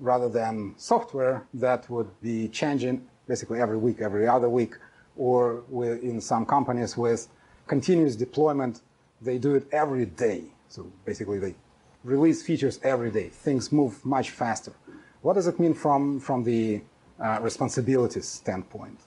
rather 0.00 0.28
than 0.28 0.74
software 0.78 1.46
that 1.54 1.88
would 1.88 2.10
be 2.20 2.48
changing 2.48 3.07
basically 3.28 3.60
every 3.60 3.76
week, 3.76 4.00
every 4.00 4.26
other 4.26 4.48
week 4.48 4.74
or 5.16 5.64
in 6.10 6.20
some 6.20 6.46
companies 6.46 6.96
with 6.96 7.28
continuous 7.66 8.16
deployment, 8.16 8.80
they 9.20 9.36
do 9.38 9.54
it 9.54 9.66
every 9.72 10.06
day. 10.06 10.44
So 10.68 10.90
basically, 11.04 11.38
they 11.38 11.54
release 12.04 12.42
features 12.42 12.80
every 12.82 13.10
day. 13.10 13.28
Things 13.28 13.72
move 13.72 14.04
much 14.04 14.30
faster. 14.30 14.72
What 15.22 15.34
does 15.34 15.46
it 15.46 15.58
mean 15.58 15.74
from, 15.74 16.20
from 16.20 16.44
the 16.44 16.80
uh, 17.20 17.40
responsibilities 17.42 18.26
standpoint, 18.26 19.00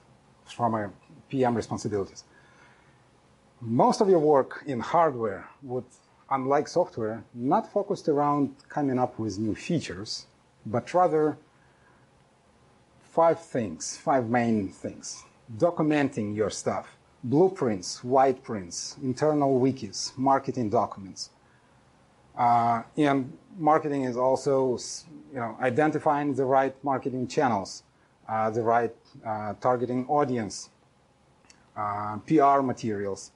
from 0.44 0.74
a 0.74 0.90
PM 1.28 1.54
responsibilities? 1.54 2.24
Most 3.60 4.00
of 4.00 4.08
your 4.08 4.18
work 4.18 4.64
in 4.66 4.80
hardware 4.80 5.48
would, 5.62 5.84
unlike 6.30 6.68
software, 6.68 7.24
not 7.32 7.72
focused 7.72 8.08
around 8.08 8.54
coming 8.68 8.98
up 8.98 9.18
with 9.18 9.38
new 9.38 9.54
features, 9.54 10.26
but 10.66 10.92
rather 10.92 11.38
five 13.12 13.38
things, 13.38 13.96
five 13.98 14.28
main 14.28 14.68
things 14.68 15.24
documenting 15.58 16.34
your 16.34 16.48
stuff, 16.48 16.96
blueprints, 17.24 18.02
white 18.02 18.42
prints, 18.42 18.96
internal 19.02 19.60
wikis, 19.60 20.16
marketing 20.16 20.70
documents. 20.70 21.30
Uh, 22.36 22.82
and 22.96 23.30
marketing 23.58 24.04
is 24.04 24.16
also, 24.16 24.78
you 25.30 25.38
know, 25.38 25.54
identifying 25.60 26.34
the 26.34 26.44
right 26.44 26.74
marketing 26.82 27.28
channels, 27.28 27.82
uh, 28.28 28.48
the 28.48 28.62
right 28.62 28.94
uh, 29.26 29.52
targeting 29.60 30.06
audience, 30.08 30.70
uh, 31.76 32.16
PR 32.26 32.62
materials. 32.62 33.30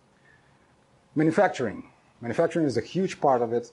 Manufacturing. 1.15 1.91
Manufacturing 2.23 2.65
is 2.65 2.79
a 2.79 2.81
huge 2.81 3.21
part 3.21 3.43
of 3.43 3.53
it. 3.53 3.71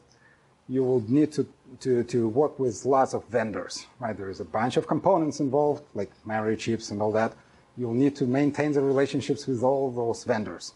You 0.74 0.82
will 0.84 1.04
need 1.08 1.30
to, 1.38 1.44
to, 1.82 2.04
to 2.14 2.20
work 2.42 2.54
with 2.64 2.76
lots 2.86 3.14
of 3.14 3.22
vendors, 3.28 3.86
right? 4.00 4.16
There 4.20 4.30
is 4.30 4.40
a 4.40 4.46
bunch 4.46 4.76
of 4.78 4.88
components 4.88 5.40
involved, 5.40 5.84
like 5.94 6.12
memory 6.26 6.58
chips 6.58 6.92
and 6.92 7.02
all 7.02 7.14
that 7.14 7.34
you'll 7.78 7.94
need 7.94 8.16
to 8.18 8.26
maintain 8.26 8.72
the 8.72 8.82
relationships 8.82 9.48
with 9.48 9.64
all 9.64 9.92
those 9.92 10.24
vendors. 10.24 10.74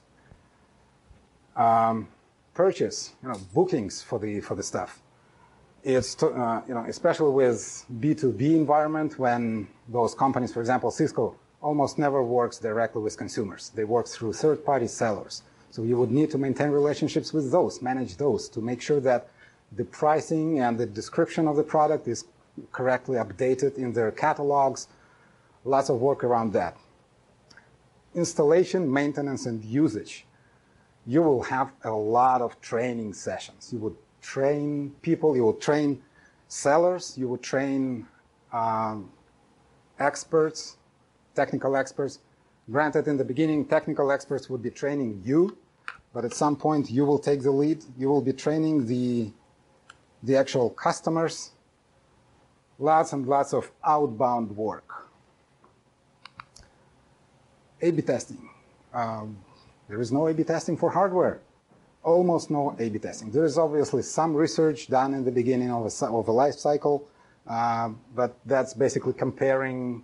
Um, 1.55 2.07
purchase, 2.53 3.13
you 3.21 3.29
know, 3.29 3.39
bookings 3.53 4.01
for 4.01 4.19
the 4.19 4.41
for 4.41 4.55
the 4.55 4.63
stuff. 4.63 5.01
It's 5.83 6.15
to, 6.15 6.27
uh, 6.27 6.61
you 6.67 6.73
know, 6.73 6.85
especially 6.87 7.31
with 7.31 7.85
B2B 7.99 8.41
environment 8.55 9.17
when 9.17 9.67
those 9.87 10.13
companies, 10.13 10.51
for 10.53 10.59
example, 10.59 10.91
Cisco, 10.91 11.35
almost 11.61 11.97
never 11.97 12.23
works 12.23 12.57
directly 12.57 13.01
with 13.01 13.17
consumers. 13.17 13.71
They 13.73 13.83
work 13.83 14.07
through 14.07 14.33
third-party 14.33 14.87
sellers. 14.87 15.43
So 15.71 15.83
you 15.83 15.97
would 15.97 16.11
need 16.11 16.29
to 16.31 16.37
maintain 16.37 16.69
relationships 16.69 17.31
with 17.31 17.51
those, 17.51 17.81
manage 17.81 18.17
those, 18.17 18.49
to 18.49 18.59
make 18.59 18.81
sure 18.81 18.99
that 19.01 19.29
the 19.73 19.83
pricing 19.83 20.59
and 20.59 20.77
the 20.77 20.85
description 20.85 21.47
of 21.47 21.55
the 21.55 21.63
product 21.63 22.07
is 22.07 22.25
correctly 22.71 23.17
updated 23.17 23.77
in 23.77 23.93
their 23.93 24.11
catalogs. 24.11 24.87
Lots 25.65 25.89
of 25.89 25.99
work 25.99 26.23
around 26.23 26.53
that 26.53 26.77
installation, 28.15 28.91
maintenance, 28.91 29.45
and 29.45 29.63
usage, 29.63 30.25
you 31.05 31.21
will 31.21 31.43
have 31.43 31.71
a 31.83 31.91
lot 31.91 32.41
of 32.41 32.59
training 32.61 33.13
sessions. 33.13 33.69
You 33.71 33.77
will 33.77 33.95
train 34.21 34.95
people, 35.03 35.35
you 35.35 35.43
will 35.43 35.53
train 35.53 36.01
sellers, 36.47 37.15
you 37.15 37.27
will 37.27 37.37
train 37.37 38.07
um, 38.51 39.11
experts, 39.99 40.77
technical 41.35 41.75
experts, 41.75 42.19
Granted, 42.69 43.07
in 43.07 43.15
the 43.15 43.23
beginning, 43.23 43.65
technical 43.65 44.11
experts 44.11 44.49
would 44.49 44.61
be 44.61 44.69
training 44.69 45.21
you, 45.23 45.57
but 46.13 46.25
at 46.25 46.33
some 46.33 46.57
point 46.57 46.91
you 46.91 47.05
will 47.05 47.19
take 47.19 47.41
the 47.41 47.51
lead. 47.51 47.81
You 47.97 48.09
will 48.09 48.21
be 48.21 48.33
training 48.33 48.87
the, 48.87 49.31
the 50.23 50.35
actual 50.35 50.69
customers. 50.69 51.51
Lots 52.79 53.13
and 53.13 53.27
lots 53.27 53.53
of 53.53 53.71
outbound 53.83 54.55
work. 54.55 55.07
A-B 57.81 58.01
testing. 58.01 58.49
Um, 58.93 59.37
there 59.87 60.01
is 60.01 60.11
no 60.11 60.27
A-B 60.27 60.43
testing 60.43 60.77
for 60.77 60.89
hardware. 60.89 61.39
Almost 62.03 62.49
no 62.51 62.75
A-B 62.79 62.99
testing. 62.99 63.31
There 63.31 63.45
is 63.45 63.57
obviously 63.57 64.01
some 64.01 64.33
research 64.33 64.87
done 64.87 65.13
in 65.13 65.23
the 65.23 65.31
beginning 65.31 65.71
of 65.71 65.85
a, 65.85 66.05
of 66.05 66.27
a 66.27 66.31
life 66.31 66.55
cycle, 66.55 67.07
uh, 67.47 67.89
but 68.15 68.37
that's 68.45 68.73
basically 68.73 69.13
comparing 69.13 70.03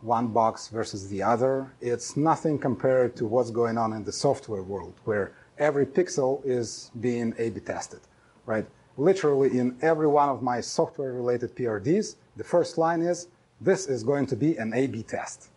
one 0.00 0.28
box 0.28 0.68
versus 0.68 1.08
the 1.08 1.22
other. 1.22 1.72
It's 1.80 2.16
nothing 2.16 2.58
compared 2.58 3.16
to 3.16 3.26
what's 3.26 3.50
going 3.50 3.78
on 3.78 3.92
in 3.92 4.04
the 4.04 4.12
software 4.12 4.62
world, 4.62 4.94
where 5.04 5.32
every 5.58 5.86
pixel 5.86 6.44
is 6.44 6.90
being 7.00 7.34
A-B 7.38 7.60
tested, 7.60 8.00
right? 8.46 8.66
Literally 8.96 9.58
in 9.58 9.76
every 9.82 10.06
one 10.06 10.28
of 10.28 10.42
my 10.42 10.60
software-related 10.60 11.56
PRDs, 11.56 12.16
the 12.36 12.44
first 12.44 12.78
line 12.78 13.02
is, 13.02 13.28
this 13.60 13.86
is 13.86 14.04
going 14.04 14.26
to 14.26 14.36
be 14.36 14.56
an 14.56 14.72
A-B 14.74 15.02
test 15.04 15.50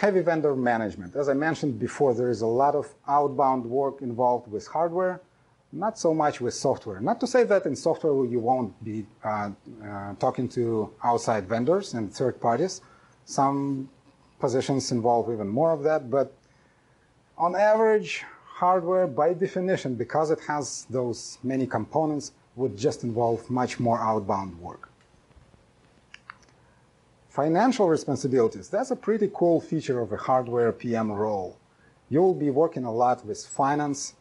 heavy 0.00 0.20
vendor 0.20 0.54
management. 0.54 1.16
As 1.16 1.28
I 1.28 1.34
mentioned 1.34 1.78
before, 1.80 2.14
there 2.14 2.30
is 2.30 2.42
a 2.42 2.46
lot 2.46 2.74
of 2.76 2.86
outbound 3.08 3.64
work 3.66 4.00
involved 4.00 4.46
with 4.50 4.64
hardware, 4.68 5.20
not 5.72 5.98
so 5.98 6.14
much 6.14 6.40
with 6.40 6.54
software. 6.54 7.00
Not 7.00 7.18
to 7.20 7.26
say 7.26 7.42
that 7.44 7.66
in 7.66 7.74
software 7.74 8.24
you 8.24 8.38
won't 8.38 8.72
be 8.84 9.06
uh, 9.24 9.50
uh, 9.84 10.14
talking 10.20 10.48
to 10.50 10.92
outside 11.02 11.48
vendors 11.48 11.94
and 11.94 12.14
third 12.14 12.40
parties. 12.40 12.80
Some 13.24 13.90
positions 14.38 14.92
involve 14.92 15.32
even 15.32 15.48
more 15.48 15.72
of 15.72 15.82
that, 15.82 16.08
but 16.10 16.32
on 17.36 17.56
average, 17.56 18.24
hardware 18.58 19.06
by 19.06 19.32
definition, 19.32 19.94
because 19.94 20.32
it 20.32 20.40
has 20.40 20.84
those 20.90 21.38
many 21.44 21.64
components, 21.64 22.32
would 22.56 22.76
just 22.76 23.04
involve 23.04 23.48
much 23.48 23.78
more 23.78 24.00
outbound 24.00 24.58
work. 24.58 24.90
Financial 27.28 27.86
responsibilities, 27.88 28.68
that's 28.68 28.90
a 28.90 28.96
pretty 28.96 29.30
cool 29.32 29.60
feature 29.60 30.00
of 30.00 30.12
a 30.12 30.16
hardware 30.16 30.72
PM 30.72 31.12
role. 31.12 31.56
You'll 32.10 32.34
be 32.34 32.50
working 32.50 32.84
a 32.84 32.92
lot 32.92 33.24
with 33.24 33.46
finance, 33.46 34.14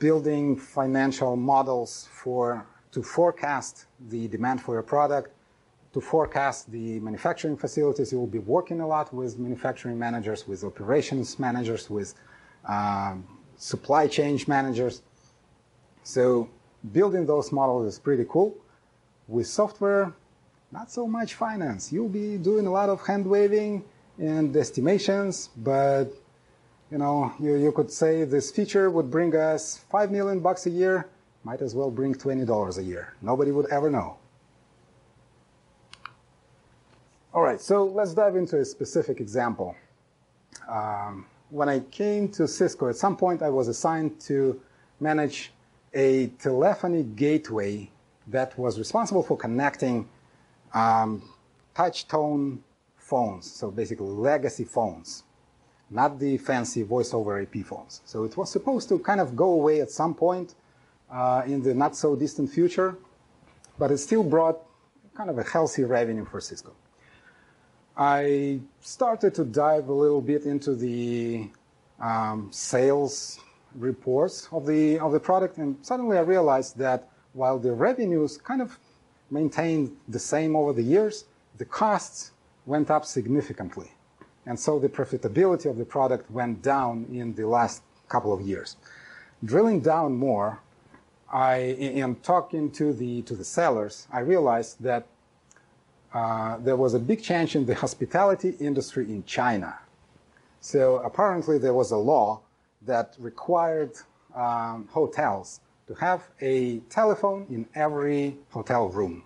building 0.00 0.56
financial 0.56 1.36
models 1.36 2.08
for 2.10 2.66
to 2.90 3.02
forecast 3.04 3.86
the 4.08 4.26
demand 4.26 4.62
for 4.62 4.74
your 4.74 4.82
product, 4.82 5.30
to 5.92 6.00
forecast 6.00 6.72
the 6.72 6.98
manufacturing 6.98 7.56
facilities. 7.56 8.10
You 8.10 8.18
will 8.18 8.34
be 8.38 8.44
working 8.56 8.80
a 8.80 8.86
lot 8.86 9.14
with 9.14 9.38
manufacturing 9.38 9.96
managers, 9.96 10.48
with 10.48 10.64
operations 10.64 11.38
managers, 11.38 11.88
with 11.88 12.14
um, 12.68 13.24
supply 13.64 14.06
chain 14.06 14.38
managers. 14.46 15.00
So 16.02 16.50
building 16.92 17.24
those 17.24 17.50
models 17.50 17.86
is 17.94 17.98
pretty 17.98 18.26
cool. 18.28 18.54
With 19.26 19.46
software, 19.46 20.12
not 20.70 20.90
so 20.90 21.06
much 21.06 21.32
finance. 21.34 21.90
You'll 21.90 22.10
be 22.10 22.36
doing 22.36 22.66
a 22.66 22.70
lot 22.70 22.90
of 22.90 23.06
hand 23.06 23.26
waving 23.26 23.82
and 24.18 24.54
estimations, 24.54 25.48
but 25.56 26.08
you 26.90 26.98
know, 26.98 27.32
you, 27.40 27.54
you 27.56 27.72
could 27.72 27.90
say 27.90 28.24
this 28.24 28.50
feature 28.50 28.90
would 28.90 29.10
bring 29.10 29.34
us 29.34 29.78
five 29.90 30.10
million 30.10 30.40
bucks 30.40 30.66
a 30.66 30.70
year, 30.70 31.08
might 31.42 31.62
as 31.62 31.74
well 31.74 31.90
bring 31.90 32.14
$20 32.14 32.78
a 32.78 32.82
year. 32.82 33.14
Nobody 33.22 33.50
would 33.50 33.70
ever 33.72 33.88
know. 33.88 34.18
All 37.32 37.40
right, 37.40 37.60
so 37.60 37.86
let's 37.86 38.12
dive 38.12 38.36
into 38.36 38.58
a 38.60 38.64
specific 38.64 39.20
example. 39.20 39.74
Um, 40.68 41.26
when 41.54 41.68
I 41.68 41.78
came 41.78 42.28
to 42.30 42.48
Cisco, 42.48 42.88
at 42.88 42.96
some 42.96 43.16
point 43.16 43.40
I 43.40 43.48
was 43.48 43.68
assigned 43.68 44.20
to 44.22 44.60
manage 44.98 45.52
a 45.94 46.26
telephony 46.40 47.04
gateway 47.04 47.88
that 48.26 48.58
was 48.58 48.76
responsible 48.76 49.22
for 49.22 49.36
connecting 49.36 50.08
um, 50.72 51.22
touch 51.72 52.08
tone 52.08 52.64
phones, 52.96 53.48
so 53.48 53.70
basically 53.70 54.08
legacy 54.08 54.64
phones, 54.64 55.22
not 55.90 56.18
the 56.18 56.38
fancy 56.38 56.82
voice 56.82 57.14
over 57.14 57.40
IP 57.40 57.64
phones. 57.64 58.00
So 58.04 58.24
it 58.24 58.36
was 58.36 58.50
supposed 58.50 58.88
to 58.88 58.98
kind 58.98 59.20
of 59.20 59.36
go 59.36 59.50
away 59.52 59.80
at 59.80 59.92
some 59.92 60.12
point 60.12 60.56
uh, 61.08 61.42
in 61.46 61.62
the 61.62 61.72
not 61.72 61.94
so 61.94 62.16
distant 62.16 62.50
future, 62.50 62.96
but 63.78 63.92
it 63.92 63.98
still 63.98 64.24
brought 64.24 64.58
kind 65.16 65.30
of 65.30 65.38
a 65.38 65.44
healthy 65.44 65.84
revenue 65.84 66.24
for 66.24 66.40
Cisco. 66.40 66.72
I 67.96 68.60
started 68.80 69.34
to 69.36 69.44
dive 69.44 69.88
a 69.88 69.92
little 69.92 70.20
bit 70.20 70.44
into 70.44 70.74
the 70.74 71.48
um, 72.00 72.48
sales 72.50 73.38
reports 73.76 74.48
of 74.50 74.66
the 74.66 74.98
of 74.98 75.12
the 75.12 75.20
product, 75.20 75.58
and 75.58 75.76
suddenly 75.82 76.18
I 76.18 76.22
realized 76.22 76.76
that 76.78 77.08
while 77.32 77.58
the 77.58 77.72
revenues 77.72 78.36
kind 78.38 78.60
of 78.62 78.78
maintained 79.30 79.96
the 80.08 80.18
same 80.18 80.56
over 80.56 80.72
the 80.72 80.82
years, 80.82 81.24
the 81.58 81.64
costs 81.64 82.32
went 82.66 82.90
up 82.90 83.04
significantly. 83.04 83.90
And 84.46 84.58
so 84.58 84.78
the 84.78 84.88
profitability 84.88 85.66
of 85.70 85.76
the 85.78 85.84
product 85.84 86.30
went 86.30 86.62
down 86.62 87.06
in 87.10 87.34
the 87.34 87.46
last 87.46 87.82
couple 88.08 88.32
of 88.32 88.40
years. 88.40 88.76
Drilling 89.44 89.80
down 89.80 90.16
more, 90.16 90.60
I, 91.32 91.56
in 91.56 92.16
talking 92.16 92.70
to 92.72 92.92
the, 92.92 93.22
to 93.22 93.34
the 93.34 93.44
sellers, 93.44 94.06
I 94.12 94.20
realized 94.20 94.82
that 94.82 95.06
uh, 96.14 96.58
there 96.58 96.76
was 96.76 96.94
a 96.94 96.98
big 96.98 97.22
change 97.22 97.56
in 97.56 97.66
the 97.66 97.74
hospitality 97.84 98.56
industry 98.60 99.04
in 99.04 99.24
China. 99.24 99.78
So 100.60 100.98
apparently 100.98 101.58
there 101.58 101.74
was 101.74 101.90
a 101.90 101.96
law 101.96 102.40
that 102.82 103.16
required 103.18 103.92
um, 104.34 104.88
hotels 104.90 105.60
to 105.88 105.94
have 105.94 106.28
a 106.40 106.78
telephone 106.88 107.46
in 107.50 107.66
every 107.74 108.36
hotel 108.50 108.88
room, 108.88 109.24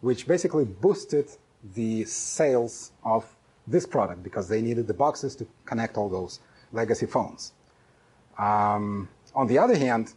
which 0.00 0.26
basically 0.26 0.64
boosted 0.64 1.30
the 1.74 2.04
sales 2.04 2.92
of 3.04 3.24
this 3.66 3.86
product 3.86 4.22
because 4.22 4.48
they 4.48 4.60
needed 4.60 4.86
the 4.86 4.94
boxes 4.94 5.36
to 5.36 5.46
connect 5.64 5.96
all 5.96 6.08
those 6.08 6.40
legacy 6.72 7.06
phones. 7.06 7.52
Um, 8.38 9.08
on 9.34 9.46
the 9.46 9.58
other 9.58 9.76
hand, 9.76 10.14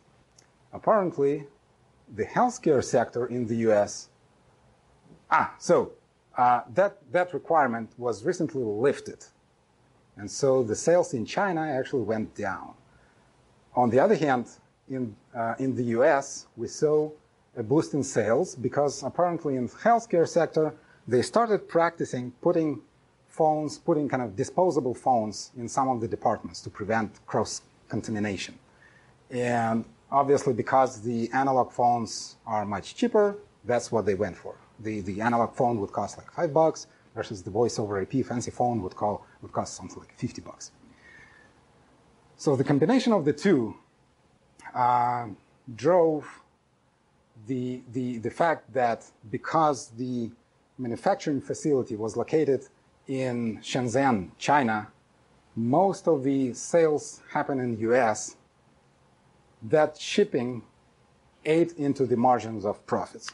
apparently, 0.73 1.45
the 2.15 2.25
healthcare 2.25 2.83
sector 2.83 3.27
in 3.27 3.45
the 3.45 3.55
U.S. 3.67 4.09
Ah, 5.29 5.53
so 5.59 5.91
uh, 6.37 6.61
that 6.73 6.97
that 7.11 7.33
requirement 7.33 7.89
was 7.97 8.23
recently 8.23 8.63
lifted, 8.63 9.25
and 10.17 10.29
so 10.29 10.63
the 10.63 10.75
sales 10.75 11.13
in 11.13 11.25
China 11.25 11.61
actually 11.61 12.03
went 12.03 12.35
down. 12.35 12.73
On 13.75 13.89
the 13.89 13.99
other 13.99 14.15
hand, 14.15 14.47
in, 14.89 15.15
uh, 15.35 15.55
in 15.59 15.75
the 15.75 15.83
US, 15.99 16.47
we 16.55 16.67
saw 16.67 17.09
a 17.57 17.63
boost 17.63 17.93
in 17.93 18.03
sales 18.03 18.55
because 18.55 19.03
apparently 19.03 19.55
in 19.55 19.67
the 19.67 19.73
healthcare 19.73 20.27
sector, 20.27 20.73
they 21.07 21.21
started 21.21 21.67
practicing 21.67 22.31
putting 22.41 22.81
phones, 23.27 23.77
putting 23.77 24.07
kind 24.07 24.23
of 24.23 24.35
disposable 24.35 24.93
phones 24.93 25.51
in 25.57 25.67
some 25.67 25.89
of 25.89 25.99
the 25.99 26.07
departments 26.07 26.61
to 26.61 26.69
prevent 26.69 27.25
cross 27.25 27.61
contamination. 27.89 28.57
And 29.29 29.83
obviously, 30.11 30.53
because 30.53 31.01
the 31.01 31.29
analog 31.33 31.71
phones 31.71 32.37
are 32.45 32.65
much 32.65 32.95
cheaper, 32.95 33.37
that's 33.65 33.91
what 33.91 34.05
they 34.05 34.15
went 34.15 34.37
for. 34.37 34.55
The, 34.79 35.01
the 35.01 35.21
analog 35.21 35.55
phone 35.55 35.79
would 35.79 35.91
cost 35.91 36.17
like 36.17 36.31
five 36.31 36.53
bucks 36.53 36.87
versus 37.15 37.41
the 37.43 37.49
voice 37.49 37.79
over 37.79 38.01
IP 38.01 38.25
fancy 38.25 38.51
phone 38.51 38.81
would, 38.81 38.95
call, 38.95 39.25
would 39.41 39.53
cost 39.53 39.75
something 39.75 39.99
like 39.99 40.17
50 40.17 40.41
bucks. 40.41 40.71
So 42.37 42.55
the 42.55 42.63
combination 42.63 43.13
of 43.13 43.23
the 43.23 43.31
two 43.31 43.75
uh, 44.73 45.27
drove 45.75 46.27
the, 47.47 47.81
the, 47.93 48.17
the 48.17 48.29
fact 48.29 48.73
that 48.73 49.05
because 49.31 49.87
the 49.89 50.31
manufacturing 50.77 51.39
facility 51.39 51.95
was 51.95 52.17
located 52.17 52.67
in 53.07 53.59
Shenzhen, 53.61 54.31
China, 54.37 54.89
most 55.55 56.07
of 56.07 56.23
the 56.23 56.53
sales 56.53 57.21
happen 57.31 57.59
in 57.59 57.75
the 57.75 57.81
US, 57.91 58.35
that 59.63 59.97
shipping 59.97 60.63
ate 61.45 61.71
into 61.73 62.05
the 62.05 62.17
margins 62.17 62.65
of 62.65 62.85
profits. 62.85 63.31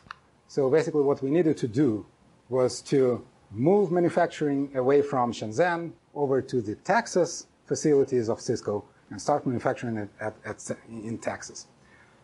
So 0.52 0.70
basically 0.70 1.04
what 1.04 1.22
we 1.24 1.30
needed 1.32 1.56
to 1.60 1.68
do 1.70 2.06
was 2.50 2.82
to 2.82 3.26
move 3.52 3.90
manufacturing 3.90 4.70
away 4.76 5.02
from 5.02 5.32
Shenzhen 5.32 5.94
over 6.14 6.42
to 6.42 6.62
the 6.62 6.76
Texas 6.76 7.48
facilities 7.66 8.28
of 8.28 8.42
Cisco 8.42 8.84
and 9.12 9.22
start 9.22 9.48
manufacturing 9.48 9.96
it 9.96 10.10
at, 10.20 10.36
at, 10.44 10.58
in 10.90 11.18
Texas. 11.20 11.68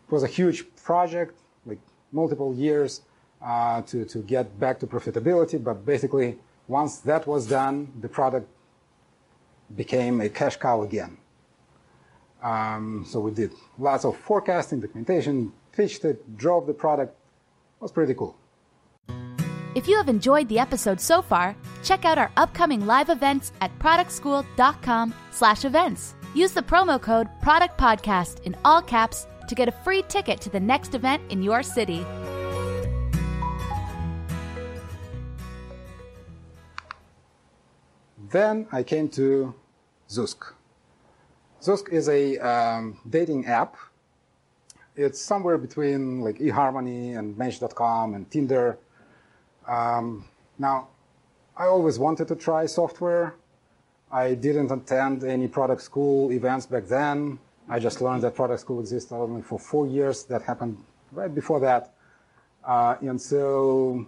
It 0.06 0.12
was 0.12 0.24
a 0.24 0.28
huge 0.28 0.66
project, 0.76 1.40
like 1.66 1.80
multiple 2.12 2.54
years 2.54 3.04
uh, 3.42 3.82
to, 3.84 4.04
to 4.04 4.18
get 4.24 4.60
back 4.60 4.78
to 4.82 4.88
profitability, 4.88 5.64
but 5.64 5.86
basically 5.86 6.38
once 6.68 6.98
that 6.98 7.28
was 7.28 7.48
done, 7.48 7.94
the 8.02 8.10
product 8.10 8.50
became 9.78 10.20
a 10.20 10.28
cash 10.28 10.58
cow 10.58 10.82
again. 10.82 11.18
Um, 12.44 13.06
so 13.08 13.22
we 13.22 13.32
did 13.32 13.54
lots 13.80 14.04
of 14.04 14.18
forecasting, 14.18 14.82
documentation, 14.82 15.54
pitched 15.72 16.04
it, 16.04 16.36
drove 16.36 16.68
the 16.68 16.74
product. 16.74 17.16
Was 17.80 17.92
pretty 17.92 18.14
cool. 18.14 18.38
If 19.76 19.88
you 19.88 19.98
have 19.98 20.10
enjoyed 20.10 20.50
the 20.50 20.60
episode 20.60 21.00
so 21.00 21.22
far, 21.22 21.56
check 21.84 22.04
out 22.04 22.18
our 22.18 22.32
upcoming 22.36 22.88
live 22.88 23.10
events 23.10 23.54
at 23.62 23.72
productschool.com/events. 23.80 26.16
Use 26.34 26.54
the 26.54 26.62
promo 26.62 27.02
code 27.02 27.30
PRODUCTPODCAST 27.42 28.44
in 28.44 28.56
all 28.66 28.82
caps 28.82 29.28
to 29.48 29.56
get 29.56 29.68
a 29.68 29.72
free 29.72 30.04
ticket 30.04 30.40
to 30.42 30.50
the 30.50 30.60
next 30.60 30.96
event 30.96 31.22
in 31.30 31.42
your 31.42 31.64
city. 31.64 32.06
Then 38.30 38.68
I 38.72 38.84
came 38.84 39.08
to 39.10 39.56
Zoosk. 40.10 40.54
Zoosk 41.62 41.90
is 41.90 42.10
a 42.10 42.38
um, 42.40 43.00
dating 43.10 43.46
app. 43.46 43.78
It's 44.98 45.22
somewhere 45.22 45.60
between 45.60 46.22
like 46.22 46.40
eHarmony 46.40 47.16
and 47.18 47.38
Match.com 47.38 48.16
and 48.16 48.30
Tinder. 48.32 48.80
Um, 49.68 50.26
now, 50.58 50.88
I 51.56 51.68
always 51.68 52.00
wanted 52.00 52.28
to 52.30 52.36
try 52.36 52.66
software. 52.66 53.36
I 54.12 54.34
didn't 54.34 54.72
attend 54.72 55.24
any 55.24 55.48
product 55.48 55.84
school 55.84 56.32
events 56.32 56.66
back 56.66 56.86
then. 56.88 57.38
I 57.70 57.78
just 57.78 58.02
learned 58.02 58.24
that 58.24 58.34
product 58.34 58.62
school 58.62 58.80
existed 58.80 59.14
only 59.14 59.44
for 59.44 59.60
four 59.60 59.86
years. 59.86 60.24
That 60.24 60.42
happened 60.42 60.84
right 61.12 61.34
before 61.34 61.60
that. 61.60 61.94
Uh, 62.66 62.96
and 63.02 63.22
so 63.22 64.04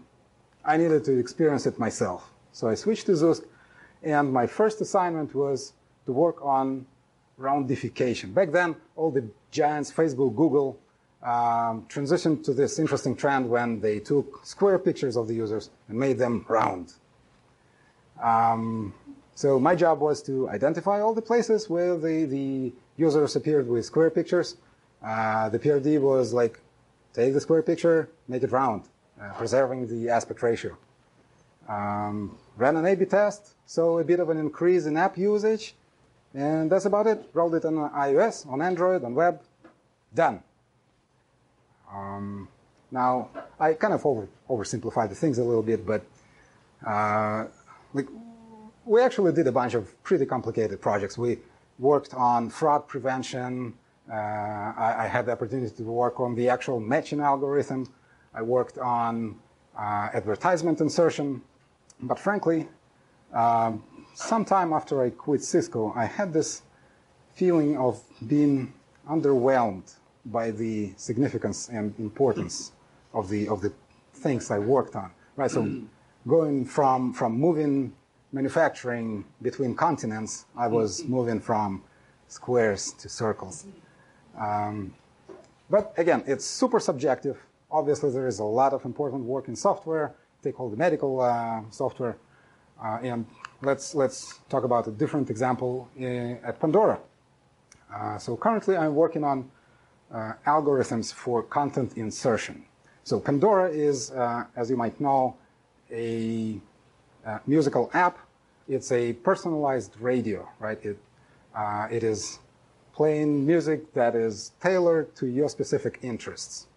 I 0.66 0.76
needed 0.78 1.06
to 1.06 1.20
experience 1.20 1.68
it 1.68 1.78
myself. 1.78 2.32
So 2.52 2.68
I 2.68 2.74
switched 2.74 3.06
to 3.06 3.12
Zoosk, 3.12 3.44
and 4.02 4.34
my 4.34 4.48
first 4.48 4.82
assignment 4.82 5.36
was 5.36 5.74
to 6.08 6.14
work 6.14 6.44
on 6.44 6.88
roundification. 7.40 8.34
Back 8.34 8.52
then, 8.52 8.76
all 8.96 9.12
the 9.12 9.26
giants, 9.52 9.92
Facebook, 9.92 10.36
Google, 10.36 10.80
um, 11.24 11.86
transitioned 11.90 12.44
to 12.46 12.54
this 12.54 12.80
interesting 12.80 13.16
trend 13.16 13.50
when 13.50 13.82
they 13.82 14.00
took 14.00 14.46
square 14.46 14.80
pictures 14.80 15.18
of 15.18 15.28
the 15.28 15.34
users 15.34 15.70
and 15.88 15.98
made 15.98 16.18
them 16.18 16.46
round. 16.48 16.94
Um, 18.22 18.94
so 19.36 19.60
my 19.60 19.76
job 19.76 20.00
was 20.00 20.22
to 20.24 20.50
identify 20.50 21.02
all 21.02 21.14
the 21.14 21.22
places 21.22 21.70
where 21.70 21.98
the, 21.98 22.26
the 22.26 22.74
users 22.98 23.36
appeared 23.36 23.68
with 23.68 23.86
square 23.86 24.10
pictures. 24.10 24.58
Uh, 25.04 25.50
the 25.50 25.60
PRD 25.60 26.00
was 26.02 26.34
like, 26.34 26.60
take 27.14 27.34
the 27.34 27.40
square 27.40 27.64
picture, 27.64 28.10
make 28.28 28.44
it 28.44 28.52
round, 28.52 28.84
uh, 29.22 29.32
preserving 29.34 29.88
the 29.88 30.10
aspect 30.10 30.42
ratio. 30.44 30.78
Um, 31.70 32.38
ran 32.58 32.76
an 32.76 32.86
A-B 32.86 33.06
test, 33.06 33.56
so 33.66 34.00
a 34.00 34.04
bit 34.04 34.20
of 34.20 34.30
an 34.30 34.38
increase 34.38 34.86
in 34.86 34.98
app 34.98 35.18
usage, 35.18 35.76
and 36.34 36.72
that's 36.72 36.86
about 36.86 37.08
it. 37.08 37.30
Rolled 37.34 37.56
it 37.56 37.66
on 37.66 37.74
iOS, 37.92 38.48
on 38.48 38.62
Android, 38.62 39.04
on 39.04 39.16
web, 39.16 39.42
done. 40.14 40.42
Um, 41.92 42.48
now, 42.92 43.30
I 43.60 43.74
kind 43.74 43.94
of 43.94 44.06
over, 44.06 44.28
oversimplified 44.50 45.10
the 45.10 45.16
things 45.16 45.38
a 45.38 45.44
little 45.44 45.64
bit, 45.64 45.86
but 45.86 46.04
uh, 46.86 47.46
like, 47.94 48.08
we 48.86 49.02
actually 49.02 49.34
did 49.34 49.48
a 49.48 49.52
bunch 49.52 49.74
of 49.74 50.02
pretty 50.04 50.26
complicated 50.26 50.82
projects. 50.82 51.18
We 51.18 51.40
worked 51.78 52.14
on 52.14 52.50
fraud 52.50 52.88
prevention. 52.88 53.74
Uh, 54.12 54.14
I, 54.16 54.96
I, 55.00 55.08
had 55.08 55.28
the 55.28 55.34
opportunity 55.34 55.76
to 55.76 55.84
work 55.84 56.20
on 56.20 56.34
the 56.34 56.50
actual 56.50 56.80
matching 56.80 57.20
algorithm. 57.20 57.88
I 58.34 58.42
worked 58.42 58.80
on 58.80 59.36
uh, 59.78 60.10
advertisement 60.14 60.82
insertion. 60.82 61.42
But 62.02 62.18
frankly, 62.18 62.68
um, 63.34 63.84
sometime 64.20 64.74
after 64.74 65.02
I 65.02 65.10
quit 65.10 65.42
Cisco, 65.44 65.94
I 65.96 66.06
had 66.06 66.34
this 66.34 66.62
feeling 67.34 67.78
of 67.78 68.04
being 68.28 68.74
underwhelmed 69.10 69.96
by 70.26 70.52
the 70.52 70.94
significance 70.98 71.70
and 71.70 71.94
importance 72.00 72.74
of 73.14 73.30
the 73.30 73.48
of 73.48 73.62
the 73.62 73.72
things 74.14 74.52
I 74.52 74.60
worked 74.60 74.96
on. 74.96 75.12
Right. 75.36 75.50
So 75.50 75.82
going 76.28 76.66
from 76.66 77.14
from 77.14 77.40
moving 77.40 77.94
manufacturing 78.32 79.26
between 79.42 79.74
continents, 79.74 80.46
I 80.56 80.68
was 80.68 81.04
moving 81.06 81.40
from 81.40 81.82
squares 82.28 82.94
to 82.94 83.10
circles. 83.10 83.66
Um, 84.38 84.94
but 85.70 85.94
again, 85.98 86.24
it's 86.28 86.46
super 86.46 86.80
subjective. 86.80 87.38
Obviously, 87.72 88.12
there 88.12 88.28
is 88.28 88.40
a 88.40 88.44
lot 88.44 88.74
of 88.74 88.86
important 88.86 89.24
work 89.24 89.48
in 89.48 89.56
software. 89.56 90.14
Take 90.44 90.60
all 90.60 90.70
the 90.70 90.78
medical 90.78 91.22
uh, 91.22 91.62
software, 91.70 92.18
uh, 92.84 93.00
and 93.02 93.26
let's 93.62 93.96
let's 93.96 94.40
talk 94.50 94.64
about 94.64 94.88
a 94.88 94.92
different 94.92 95.30
example 95.30 95.90
in, 95.98 96.40
at 96.44 96.60
Pandora. 96.60 97.00
Uh, 97.94 98.18
so 98.18 98.38
currently, 98.38 98.78
I'm 98.78 98.96
working 98.96 99.24
on 99.24 99.50
uh, 100.14 100.34
algorithms 100.46 101.14
for 101.14 101.44
content 101.44 101.98
insertion. 101.98 102.66
So 103.04 103.20
Pandora 103.20 103.70
is, 103.70 104.12
uh, 104.12 104.46
as 104.56 104.70
you 104.70 104.78
might 104.78 105.00
know, 105.00 105.36
a 105.92 106.60
musical 107.48 107.90
app. 107.94 108.18
It's 108.68 108.92
a 108.92 109.14
personalized 109.14 109.96
radio, 110.00 110.48
right? 110.60 110.80
It, 110.86 111.00
it 111.92 112.04
is 112.04 112.40
playing 112.94 113.46
music 113.46 113.94
that 113.94 114.16
is 114.16 114.52
tailored 114.62 115.16
to 115.16 115.26
your 115.26 115.50
specific 115.50 116.00
interests. 116.02 116.68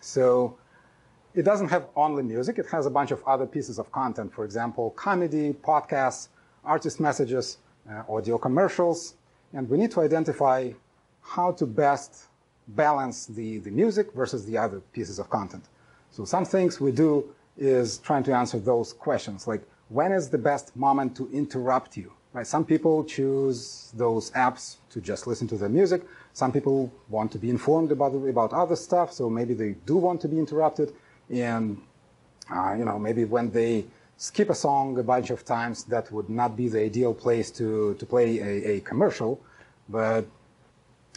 So 0.00 0.56
it 1.38 1.44
doesn't 1.44 1.68
have 1.68 1.86
only 1.94 2.24
music. 2.24 2.58
It 2.58 2.66
has 2.66 2.84
a 2.86 2.90
bunch 2.90 3.12
of 3.12 3.22
other 3.24 3.46
pieces 3.46 3.78
of 3.78 3.92
content. 3.92 4.34
For 4.34 4.44
example, 4.44 4.90
comedy, 4.90 5.52
podcasts, 5.52 6.28
artist 6.64 6.98
messages, 6.98 7.58
uh, 7.88 8.02
audio 8.08 8.38
commercials. 8.38 9.14
And 9.52 9.70
we 9.70 9.78
need 9.78 9.92
to 9.92 10.00
identify 10.00 10.72
how 11.22 11.52
to 11.52 11.64
best 11.64 12.24
balance 12.66 13.26
the, 13.26 13.58
the 13.58 13.70
music 13.70 14.12
versus 14.14 14.46
the 14.46 14.58
other 14.58 14.80
pieces 14.92 15.20
of 15.20 15.30
content. 15.30 15.66
So 16.10 16.24
some 16.24 16.44
things 16.44 16.80
we 16.80 16.90
do 16.90 17.32
is 17.56 17.98
trying 17.98 18.24
to 18.24 18.32
answer 18.34 18.58
those 18.58 18.92
questions, 18.92 19.46
like 19.46 19.62
when 19.90 20.10
is 20.10 20.28
the 20.30 20.38
best 20.38 20.74
moment 20.74 21.16
to 21.18 21.30
interrupt 21.30 21.96
you? 21.96 22.12
Right? 22.32 22.46
Some 22.46 22.64
people 22.64 23.04
choose 23.04 23.92
those 23.96 24.32
apps 24.32 24.78
to 24.90 25.00
just 25.00 25.28
listen 25.28 25.46
to 25.48 25.56
their 25.56 25.68
music. 25.68 26.02
Some 26.32 26.50
people 26.50 26.92
want 27.08 27.30
to 27.32 27.38
be 27.38 27.48
informed 27.48 27.90
about 27.92 28.10
about 28.14 28.52
other 28.52 28.76
stuff, 28.76 29.12
so 29.12 29.30
maybe 29.30 29.54
they 29.54 29.72
do 29.86 29.96
want 29.96 30.20
to 30.22 30.28
be 30.28 30.38
interrupted. 30.38 30.92
And 31.30 31.80
uh, 32.50 32.74
you 32.78 32.84
know, 32.84 32.98
maybe 32.98 33.24
when 33.24 33.50
they 33.50 33.84
skip 34.16 34.50
a 34.50 34.54
song 34.54 34.98
a 34.98 35.02
bunch 35.02 35.30
of 35.30 35.44
times, 35.44 35.84
that 35.84 36.10
would 36.10 36.28
not 36.30 36.56
be 36.56 36.68
the 36.68 36.80
ideal 36.80 37.14
place 37.14 37.50
to 37.52 37.94
to 37.94 38.06
play 38.06 38.38
a, 38.38 38.76
a 38.76 38.80
commercial. 38.80 39.40
But 39.88 40.26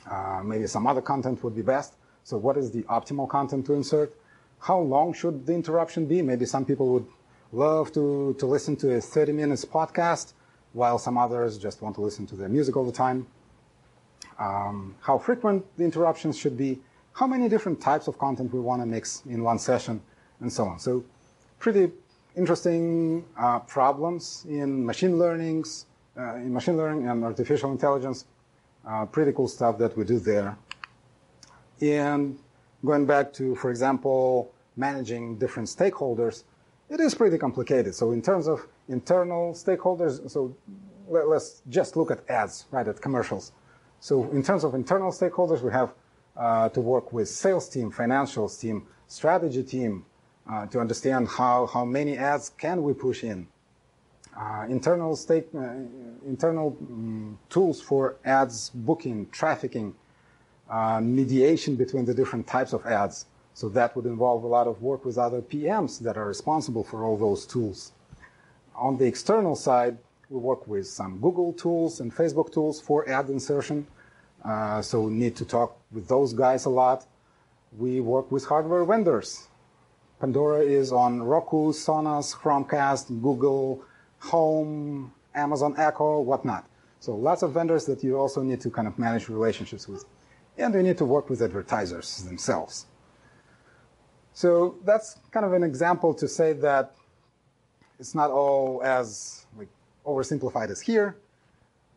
uh, 0.10 0.42
maybe 0.44 0.68
some 0.68 0.88
other 0.88 1.02
content 1.02 1.44
would 1.44 1.56
be 1.56 1.62
best. 1.62 1.96
So 2.24 2.38
what 2.38 2.58
is 2.58 2.72
the 2.72 2.84
optimal 2.84 3.28
content 3.30 3.66
to 3.68 3.74
insert? 3.74 4.16
How 4.60 4.80
long 4.80 5.14
should 5.14 5.46
the 5.46 5.54
interruption 5.54 6.06
be? 6.06 6.22
Maybe 6.22 6.46
some 6.46 6.66
people 6.66 6.88
would 6.94 7.08
love 7.52 7.92
to, 7.94 8.36
to 8.40 8.46
listen 8.46 8.76
to 8.78 8.96
a 8.96 9.02
30 9.02 9.34
minutes 9.34 9.66
podcast, 9.66 10.34
while 10.74 10.98
some 10.98 11.18
others 11.18 11.58
just 11.58 11.82
want 11.82 11.96
to 11.96 12.02
listen 12.02 12.26
to 12.28 12.36
their 12.36 12.50
music 12.50 12.78
all 12.78 12.86
the 12.86 12.92
time. 12.92 13.28
Um, 14.40 14.96
how 15.02 15.18
frequent 15.18 15.66
the 15.78 15.84
interruptions 15.84 16.38
should 16.38 16.58
be, 16.58 16.80
how 17.14 17.28
many 17.28 17.50
different 17.50 17.82
types 17.82 18.08
of 18.08 18.18
content 18.18 18.54
we 18.54 18.60
want 18.60 18.82
to 18.82 18.86
mix 18.86 19.24
in 19.28 19.44
one 19.44 19.60
session, 19.60 20.02
and 20.40 20.52
so 20.52 20.66
on. 20.66 20.80
So 20.80 21.04
pretty 21.60 21.92
interesting 22.36 23.26
uh, 23.38 23.60
problems 23.60 24.46
in 24.50 24.86
machine 24.86 25.18
learnings, 25.20 25.86
uh, 26.18 26.36
in 26.36 26.54
machine 26.54 26.78
learning 26.78 27.08
and 27.08 27.24
artificial 27.24 27.72
intelligence 27.72 28.26
uh, 28.88 29.06
pretty 29.06 29.32
cool 29.32 29.48
stuff 29.48 29.78
that 29.78 29.96
we 29.98 30.04
do 30.04 30.20
there. 30.20 30.58
And 31.82 32.38
going 32.86 33.06
back 33.06 33.34
to, 33.34 33.56
for 33.56 33.70
example, 33.70 34.52
managing 34.76 35.38
different 35.38 35.70
stakeholders, 35.70 36.44
it 36.90 37.00
is 37.00 37.16
pretty 37.16 37.38
complicated. 37.38 37.96
So 37.96 38.12
in 38.12 38.22
terms 38.22 38.48
of 38.48 38.68
internal 38.90 39.54
stakeholders, 39.54 40.30
so 40.30 40.56
let, 41.08 41.26
us 41.28 41.62
just 41.70 41.96
look 41.96 42.12
at 42.12 42.28
ads, 42.30 42.66
right, 42.72 42.88
at 42.88 43.02
commercials. 43.02 43.52
So 44.00 44.30
in 44.32 44.44
terms 44.44 44.64
of 44.64 44.74
internal 44.74 45.12
stakeholders, 45.12 45.62
we 45.62 45.72
have 45.72 45.94
to 46.36 46.82
work 46.82 47.14
with 47.14 47.28
sales 47.28 47.70
team, 47.70 47.92
financials 47.92 48.60
team, 48.60 48.88
strategy 49.08 49.64
team, 49.64 50.06
uh, 50.50 50.66
to 50.68 50.80
understand 50.80 51.28
how, 51.28 51.66
how 51.68 51.86
many 51.86 52.18
ads 52.18 52.50
can 52.50 52.84
we 52.84 52.94
push 52.94 53.24
in. 53.24 53.48
Uh, 54.38 54.66
internal 54.70 55.16
state, 55.16 55.48
uh, 55.56 55.74
internal 56.26 56.78
um, 56.82 57.38
tools 57.50 57.82
for 57.82 58.16
ads 58.26 58.70
booking, 58.70 59.28
trafficking, 59.32 59.94
uh, 60.70 61.02
mediation 61.02 61.76
between 61.76 62.06
the 62.06 62.14
different 62.14 62.48
types 62.48 62.74
of 62.74 62.86
ads. 62.86 63.26
So 63.54 63.68
that 63.70 63.96
would 63.96 64.06
involve 64.06 64.44
a 64.44 64.48
lot 64.48 64.68
of 64.68 64.82
work 64.82 65.04
with 65.04 65.18
other 65.18 65.42
PMs 65.42 66.00
that 66.00 66.18
are 66.18 66.26
responsible 66.26 66.84
for 66.84 67.04
all 67.04 67.18
those 67.18 67.46
tools. 67.46 67.92
On 68.76 68.98
the 68.98 69.06
external 69.06 69.56
side, 69.56 69.98
we 70.30 70.40
work 70.40 70.66
with 70.66 70.88
some 70.88 71.20
Google 71.20 71.52
tools 71.52 72.00
and 72.00 72.16
Facebook 72.16 72.54
tools 72.54 72.80
for 72.80 73.08
ad 73.10 73.30
insertion. 73.30 73.86
Uh, 74.46 74.82
so 74.82 75.10
need 75.10 75.36
to 75.36 75.46
talk 75.46 75.78
with 75.92 76.08
those 76.08 76.34
guys 76.34 76.66
a 76.66 76.70
lot. 76.70 77.06
We 77.78 78.02
work 78.02 78.32
with 78.32 78.46
hardware 78.46 78.86
vendors. 78.86 79.48
Pandora 80.20 80.60
is 80.62 80.92
on 80.92 81.24
Roku, 81.24 81.72
Sonos, 81.72 82.36
Chromecast, 82.36 83.22
Google, 83.22 83.84
Home, 84.20 85.14
Amazon 85.34 85.74
Echo, 85.78 86.22
whatnot. 86.22 86.68
So 87.00 87.16
lots 87.16 87.42
of 87.42 87.54
vendors 87.54 87.86
that 87.86 88.04
you 88.04 88.18
also 88.20 88.44
need 88.44 88.62
to 88.62 88.70
kind 88.70 88.88
of 88.88 89.00
manage 89.00 89.30
relationships 89.30 89.88
with. 89.88 90.06
And 90.58 90.74
you 90.76 90.84
need 90.84 90.98
to 91.00 91.06
work 91.06 91.30
with 91.30 91.42
advertisers 91.42 92.24
themselves. 92.24 92.86
So 94.34 94.76
that's 94.86 95.18
kind 95.32 95.46
of 95.46 95.54
an 95.54 95.64
example 95.64 96.14
to 96.14 96.28
say 96.28 96.54
that 96.54 96.94
it's 98.00 98.14
not 98.14 98.30
all 98.30 98.82
as 98.84 99.46
like 99.58 99.70
oversimplified 100.06 100.70
as 100.70 100.82
here, 100.82 101.18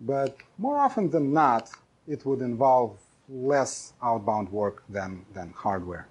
but 0.01 0.37
more 0.59 0.79
often 0.79 1.11
than 1.11 1.33
not, 1.33 1.71
it 2.07 2.25
would 2.25 2.41
involve 2.41 2.99
less 3.29 3.95
outbound 4.03 4.51
work 4.51 4.83
than, 4.89 5.25
than 5.33 5.53
hardware. 5.57 6.07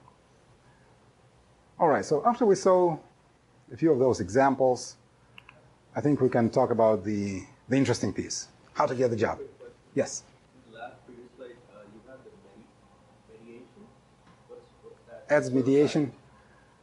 All 1.80 1.88
right, 1.88 2.06
so 2.06 2.24
after 2.26 2.46
we 2.46 2.56
saw 2.56 2.98
a 3.72 3.78
few 3.78 3.92
of 3.92 4.00
those 4.00 4.20
examples, 4.20 4.98
I 5.96 6.02
think 6.02 6.22
we 6.22 6.30
can 6.30 6.50
talk 6.50 6.72
about 6.72 7.04
the, 7.04 7.44
the 7.70 7.78
interesting 7.78 8.14
piece, 8.14 8.48
how 8.74 8.86
to 8.86 8.96
get 8.96 9.10
the 9.10 9.16
job. 9.16 9.40
Yes? 9.96 10.24
ads 15.30 15.52
mediation. 15.52 16.12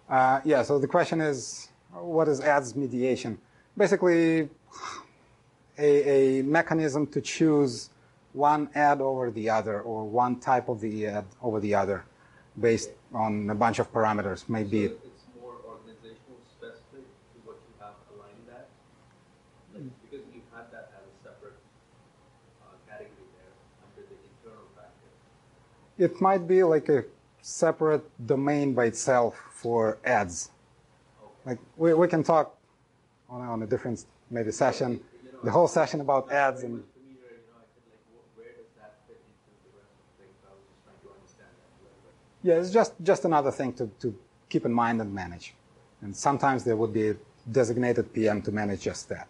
Uh, 0.08 0.40
yeah, 0.44 0.62
so 0.62 0.78
the 0.78 0.86
question 0.86 1.20
is, 1.20 1.68
what 1.92 2.28
is 2.28 2.40
ads 2.40 2.74
mediation? 2.74 3.38
Basically, 3.76 4.48
a, 5.78 6.40
a, 6.40 6.42
mechanism 6.42 7.06
to 7.06 7.20
choose 7.20 7.90
one 8.32 8.68
ad 8.74 9.00
over 9.00 9.30
the 9.30 9.50
other 9.50 9.80
or 9.80 10.04
one 10.04 10.38
type 10.38 10.68
of 10.68 10.80
the 10.80 11.06
ad 11.06 11.24
over 11.42 11.60
the 11.60 11.74
other 11.74 12.04
based 12.58 12.90
on 13.12 13.50
a 13.50 13.54
bunch 13.54 13.78
of 13.78 13.92
parameters. 13.92 14.48
Maybe 14.48 14.86
so 14.86 14.92
it's 14.92 15.24
more 15.40 15.54
organizational 15.66 16.38
specific 16.56 17.06
to 17.32 17.38
what 17.44 17.56
you 17.66 17.74
have 17.80 17.94
aligned 18.14 18.46
that? 18.46 18.68
Like, 19.74 19.84
because 20.02 20.26
you 20.34 20.42
had 20.54 20.70
that 20.72 20.92
as 20.94 21.04
a 21.06 21.28
separate 21.28 21.58
uh, 22.62 22.74
category 22.88 23.26
there 23.34 23.52
under 23.84 24.06
the 24.06 24.16
internal 24.30 24.66
factor. 24.76 25.10
It 25.98 26.20
might 26.20 26.46
be 26.46 26.62
like 26.62 26.88
a 26.88 27.04
separate 27.42 28.04
domain 28.26 28.74
by 28.74 28.86
itself 28.86 29.42
for 29.52 29.98
ads. 30.04 30.50
Like 31.44 31.58
we, 31.76 31.94
we 31.94 32.06
can 32.06 32.22
talk 32.22 32.56
on, 33.28 33.40
on 33.40 33.62
a 33.62 33.66
different 33.66 34.04
maybe 34.30 34.52
session, 34.52 35.00
the 35.42 35.50
whole 35.50 35.68
session 35.68 36.00
about 36.00 36.30
ads 36.30 36.62
and. 36.62 36.84
Yeah, 42.42 42.54
it's 42.54 42.70
just, 42.70 42.94
just 43.02 43.24
another 43.24 43.50
thing 43.50 43.72
to, 43.74 43.90
to 44.00 44.16
keep 44.48 44.64
in 44.64 44.72
mind 44.72 45.00
and 45.00 45.14
manage. 45.14 45.54
And 46.00 46.16
sometimes 46.16 46.64
there 46.64 46.76
would 46.76 46.92
be 46.92 47.10
a 47.10 47.16
designated 47.50 48.12
PM 48.12 48.40
to 48.42 48.52
manage 48.52 48.82
just 48.82 49.08
that. 49.10 49.28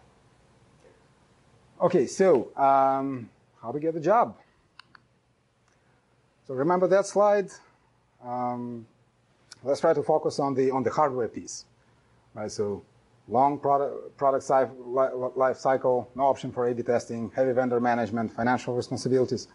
Okay, 1.81 2.05
so 2.05 2.55
um, 2.55 3.29
how 3.61 3.71
to 3.71 3.79
get 3.79 3.93
the 3.93 3.99
job? 3.99 4.37
So 6.47 6.53
remember 6.53 6.87
that 6.87 7.05
slide? 7.05 7.49
Um, 8.23 8.85
let's 9.63 9.81
try 9.81 9.93
to 9.93 10.03
focus 10.03 10.39
on 10.39 10.53
the 10.53 10.69
on 10.71 10.83
the 10.83 10.91
hardware 10.91 11.27
piece, 11.27 11.65
right? 12.33 12.51
So 12.51 12.83
long 13.27 13.57
product 13.57 14.17
product 14.17 14.49
life 15.37 15.57
cycle, 15.57 16.09
no 16.15 16.23
option 16.23 16.51
for 16.51 16.67
A/B 16.67 16.83
testing, 16.83 17.31
heavy 17.35 17.53
vendor 17.53 17.79
management, 17.79 18.31
financial 18.31 18.75
responsibilities. 18.75 19.47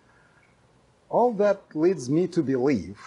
All 1.09 1.33
that 1.35 1.61
leads 1.75 2.11
me 2.11 2.27
to 2.29 2.43
believe 2.43 2.99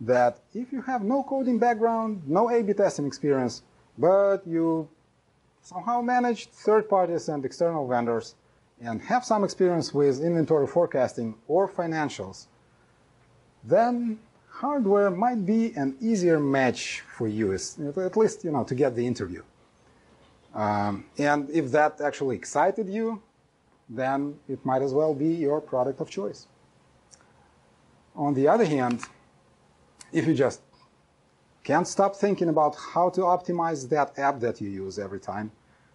that 0.00 0.40
if 0.54 0.72
you 0.72 0.82
have 0.82 1.02
no 1.02 1.22
coding 1.22 1.58
background, 1.58 2.22
no 2.26 2.50
A/B 2.50 2.74
testing 2.74 3.06
experience, 3.06 3.62
but 3.98 4.46
you 4.46 4.88
somehow 5.62 6.00
manage 6.00 6.48
third 6.48 6.88
parties 6.88 7.28
and 7.28 7.44
external 7.44 7.86
vendors 7.86 8.34
and 8.80 9.00
have 9.02 9.24
some 9.24 9.42
experience 9.42 9.94
with 9.94 10.22
inventory 10.22 10.66
forecasting 10.66 11.34
or 11.48 11.68
financials, 11.68 12.46
then 13.64 14.18
hardware 14.48 15.10
might 15.10 15.44
be 15.44 15.72
an 15.74 15.96
easier 16.00 16.38
match 16.38 17.02
for 17.16 17.26
you, 17.26 17.52
at 17.52 18.16
least 18.16 18.44
you 18.44 18.50
know 18.50 18.64
to 18.64 18.74
get 18.74 18.94
the 18.94 19.06
interview. 19.06 19.42
Um, 20.54 21.04
and 21.18 21.50
if 21.50 21.70
that 21.72 22.00
actually 22.00 22.36
excited 22.36 22.88
you, 22.88 23.22
then 23.88 24.38
it 24.48 24.64
might 24.64 24.82
as 24.82 24.92
well 24.92 25.14
be 25.14 25.28
your 25.28 25.60
product 25.60 26.00
of 26.00 26.08
choice. 26.08 26.46
On 28.14 28.32
the 28.32 28.48
other 28.48 28.64
hand, 28.64 29.00
if 30.12 30.26
you 30.26 30.34
just 30.34 30.60
can't 31.64 31.88
stop 31.88 32.16
thinking 32.16 32.48
about 32.48 32.76
how 32.76 33.10
to 33.10 33.22
optimize 33.22 33.88
that 33.88 34.18
app 34.18 34.40
that 34.40 34.60
you 34.60 34.68
use 34.68 34.98
every 34.98 35.20
time, 35.20 35.50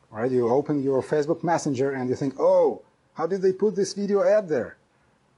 right? 0.10 0.32
You 0.32 0.50
open 0.50 0.84
your 0.84 1.02
Facebook 1.02 1.43
Messenger 1.43 1.91
and 1.91 2.10
you 2.10 2.15
think, 2.15 2.39
oh, 2.39 2.82
how 3.13 3.28
did 3.28 3.41
they 3.41 3.54
put 3.54 3.76
this 3.76 3.93
video 3.93 4.24
ad 4.24 4.47
there? 4.50 4.78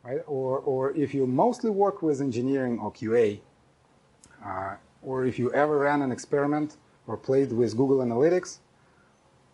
right? 0.03 0.21
Or, 0.27 0.59
or 0.59 0.91
if 0.91 1.13
you 1.13 1.25
mostly 1.25 1.69
work 1.69 2.01
with 2.01 2.21
engineering 2.21 2.79
or 2.79 2.91
QA, 2.91 3.39
uh, 4.45 4.75
or 5.01 5.25
if 5.25 5.39
you 5.39 5.51
ever 5.53 5.79
ran 5.79 6.01
an 6.01 6.11
experiment 6.11 6.77
or 7.07 7.17
played 7.17 7.51
with 7.51 7.75
Google 7.75 7.97
Analytics, 7.97 8.59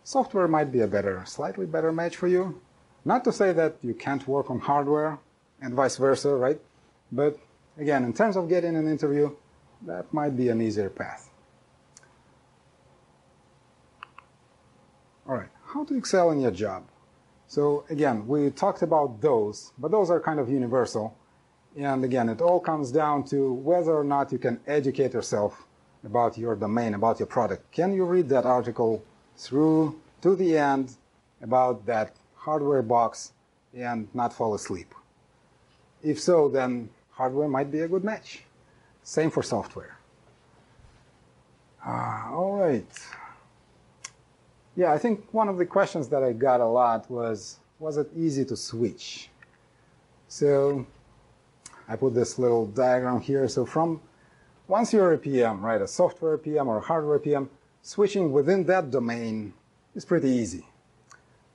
software 0.04 0.48
might 0.48 0.72
be 0.72 0.80
a 0.80 0.86
better, 0.86 1.22
slightly 1.26 1.66
better 1.66 1.92
match 1.92 2.16
for 2.16 2.26
you. 2.26 2.60
Not 3.04 3.24
to 3.24 3.32
say 3.32 3.52
that 3.52 3.76
you 3.82 3.94
can't 3.94 4.26
work 4.28 4.50
on 4.50 4.60
hardware 4.60 5.18
and 5.62 5.74
vice 5.74 5.96
versa, 5.96 6.34
right? 6.34 6.60
But 7.10 7.38
again, 7.78 8.04
in 8.04 8.12
terms 8.12 8.36
of 8.36 8.48
getting 8.48 8.76
an 8.76 8.88
interview, 8.88 9.34
that 9.86 10.12
might 10.12 10.36
be 10.36 10.48
an 10.48 10.60
easier 10.60 10.90
path. 10.90 11.30
All 15.28 15.36
right, 15.36 15.48
how 15.64 15.84
to 15.84 15.96
excel 15.96 16.30
in 16.30 16.40
your 16.40 16.50
job? 16.50 16.84
So 17.46 17.84
again, 17.90 18.26
we 18.26 18.50
talked 18.50 18.82
about 18.82 19.20
those, 19.20 19.72
but 19.78 19.90
those 19.90 20.10
are 20.10 20.20
kind 20.20 20.40
of 20.40 20.48
universal. 20.48 21.16
And 21.76 22.04
again, 22.04 22.28
it 22.28 22.40
all 22.40 22.60
comes 22.60 22.90
down 22.90 23.24
to 23.24 23.52
whether 23.52 23.92
or 23.92 24.04
not 24.04 24.32
you 24.32 24.38
can 24.38 24.60
educate 24.66 25.14
yourself 25.14 25.66
about 26.04 26.36
your 26.38 26.56
domain, 26.56 26.94
about 26.94 27.18
your 27.18 27.26
product. 27.26 27.70
Can 27.72 27.92
you 27.92 28.04
read 28.04 28.28
that 28.30 28.44
article 28.44 29.04
through 29.36 30.00
to 30.22 30.34
the 30.34 30.56
end 30.58 30.96
about 31.42 31.86
that 31.86 32.16
hardware 32.34 32.82
box 32.82 33.32
and 33.74 34.08
not 34.14 34.32
fall 34.32 34.54
asleep? 34.54 34.94
If 36.02 36.20
so, 36.20 36.48
then 36.48 36.88
hardware 37.20 37.48
might 37.48 37.70
be 37.70 37.80
a 37.80 37.88
good 37.88 38.02
match. 38.02 38.44
Same 39.02 39.30
for 39.30 39.42
software. 39.42 39.98
Uh, 41.86 42.22
all 42.32 42.54
right. 42.64 42.92
Yeah, 44.74 44.90
I 44.90 44.96
think 44.96 45.16
one 45.32 45.48
of 45.50 45.58
the 45.58 45.66
questions 45.66 46.08
that 46.08 46.22
I 46.22 46.32
got 46.32 46.60
a 46.60 46.66
lot 46.66 47.10
was, 47.10 47.58
was 47.78 47.98
it 47.98 48.08
easy 48.16 48.46
to 48.46 48.56
switch? 48.56 49.28
So 50.28 50.86
I 51.86 51.96
put 51.96 52.14
this 52.14 52.38
little 52.38 52.64
diagram 52.68 53.20
here. 53.20 53.46
So 53.48 53.66
from 53.66 54.00
once 54.66 54.94
you're 54.94 55.12
a 55.12 55.18
PM, 55.18 55.62
right, 55.62 55.82
a 55.82 55.88
software 55.88 56.38
PM 56.38 56.68
or 56.68 56.78
a 56.78 56.86
hardware 56.90 57.18
PM, 57.18 57.50
switching 57.82 58.32
within 58.32 58.64
that 58.64 58.90
domain 58.90 59.52
is 59.94 60.06
pretty 60.06 60.30
easy. 60.30 60.64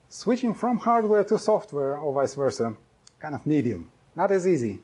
Switching 0.10 0.54
from 0.54 0.78
hardware 0.78 1.24
to 1.24 1.40
software 1.40 1.98
or 1.98 2.14
vice 2.14 2.36
versa, 2.36 2.76
kind 3.20 3.34
of 3.34 3.44
medium. 3.48 3.90
Not 4.16 4.32
as 4.32 4.48
easy, 4.48 4.82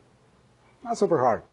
not 0.83 0.97
super 0.97 1.17
hard. 1.19 1.43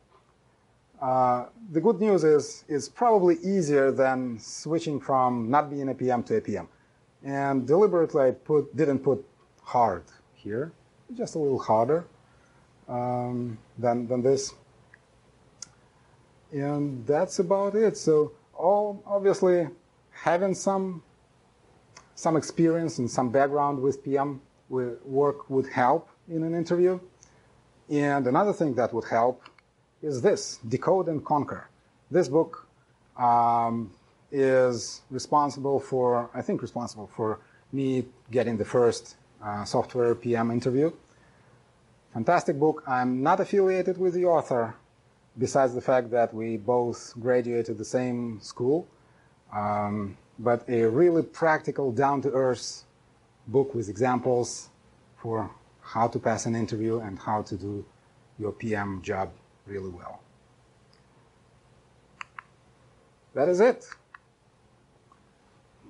Uh, 1.00 1.46
the 1.70 1.80
good 1.80 2.00
news 2.00 2.24
is 2.24 2.64
it's 2.68 2.88
probably 2.88 3.36
easier 3.36 3.92
than 3.92 4.38
switching 4.38 5.00
from 5.00 5.48
not 5.48 5.70
being 5.70 5.88
a 5.88 5.94
PM 5.94 6.22
to 6.24 6.36
a 6.36 6.40
PM. 6.40 6.68
And 7.22 7.66
deliberately 7.66 8.22
I 8.22 8.30
put, 8.32 8.74
didn't 8.76 9.00
put 9.00 9.24
hard 9.62 10.04
here, 10.34 10.72
just 11.14 11.34
a 11.34 11.38
little 11.38 11.58
harder 11.58 12.06
um, 12.88 13.58
than, 13.78 14.08
than 14.08 14.22
this. 14.22 14.54
And 16.52 17.06
that's 17.06 17.38
about 17.38 17.74
it. 17.74 17.96
So 17.96 18.32
all 18.54 19.02
obviously 19.06 19.68
having 20.10 20.54
some 20.54 21.02
some 22.18 22.36
experience 22.36 22.98
and 22.98 23.08
some 23.08 23.30
background 23.30 23.80
with 23.80 24.02
PM 24.02 24.40
work 24.68 25.48
would 25.48 25.68
help 25.68 26.08
in 26.28 26.42
an 26.42 26.52
interview. 26.52 26.98
And 27.90 28.26
another 28.26 28.52
thing 28.52 28.74
that 28.74 28.92
would 28.92 29.04
help 29.04 29.42
is 30.02 30.20
this, 30.20 30.58
Decode 30.68 31.08
and 31.08 31.24
Conquer. 31.24 31.68
This 32.10 32.28
book 32.28 32.66
um, 33.16 33.90
is 34.30 35.02
responsible 35.10 35.80
for, 35.80 36.30
I 36.34 36.42
think, 36.42 36.62
responsible 36.62 37.08
for 37.16 37.40
me 37.72 38.04
getting 38.30 38.56
the 38.56 38.64
first 38.64 39.16
uh, 39.42 39.64
software 39.64 40.14
PM 40.14 40.50
interview. 40.50 40.92
Fantastic 42.12 42.58
book. 42.58 42.82
I'm 42.86 43.22
not 43.22 43.40
affiliated 43.40 43.98
with 43.98 44.14
the 44.14 44.24
author, 44.26 44.74
besides 45.38 45.74
the 45.74 45.80
fact 45.80 46.10
that 46.10 46.34
we 46.34 46.56
both 46.56 47.14
graduated 47.20 47.78
the 47.78 47.84
same 47.84 48.40
school. 48.40 48.86
Um, 49.54 50.16
but 50.38 50.68
a 50.68 50.84
really 50.84 51.22
practical, 51.22 51.90
down 51.92 52.22
to 52.22 52.30
earth 52.32 52.84
book 53.46 53.74
with 53.74 53.88
examples 53.88 54.68
for 55.16 55.50
how 55.88 56.06
to 56.08 56.18
pass 56.18 56.46
an 56.46 56.54
interview 56.54 57.00
and 57.00 57.18
how 57.18 57.42
to 57.42 57.56
do 57.56 57.84
your 58.38 58.52
PM 58.52 59.00
job 59.02 59.30
really 59.66 59.90
well. 59.90 60.20
That 63.34 63.48
is 63.48 63.60
it. 63.60 63.86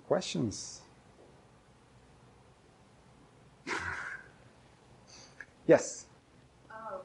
Questions? 0.07 0.81
yes? 5.67 6.07
Um, 6.71 7.01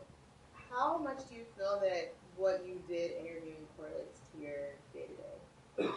how 0.72 0.98
much 0.98 1.18
do 1.30 1.36
you 1.36 1.44
feel 1.58 1.80
that 1.82 2.14
what 2.38 2.64
you 2.68 2.82
did 2.88 3.12
interviewing 3.20 3.66
correlates 3.78 4.20
to 4.34 4.42
your 4.42 4.76
day 4.94 5.08
to 5.08 5.84
day? 5.84 5.90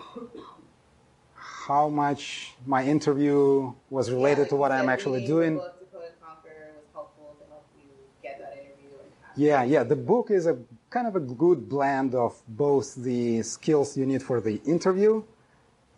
how 1.67 1.89
much 1.89 2.55
my 2.65 2.85
interview 2.85 3.73
was 3.91 4.09
related 4.11 4.43
Yeah, 4.45 4.49
to 4.51 4.57
what 4.57 4.71
I'm 4.71 4.89
actually 4.89 5.27
doing. 5.27 5.57
book, 5.57 5.75
Decode 5.81 6.05
and 6.07 6.21
Conquer 6.23 6.71
was 6.79 6.87
helpful 6.93 7.35
to 7.41 7.45
help 7.51 7.67
you 7.77 7.91
get 8.23 8.39
that 8.39 8.53
interview. 8.53 8.95
And 9.03 9.11
pass 9.21 9.26
Yeah, 9.37 9.65
yeah. 9.65 9.83
The 9.83 9.97
book 9.97 10.31
is 10.31 10.47
a 10.47 10.57
kind 10.89 11.07
of 11.07 11.15
a 11.15 11.21
good 11.21 11.69
blend 11.69 12.15
of 12.15 12.41
both 12.49 12.95
the 12.95 13.43
skills 13.43 13.95
you 13.97 14.07
need 14.07 14.23
for 14.23 14.41
the 14.41 14.63
interview 14.65 15.23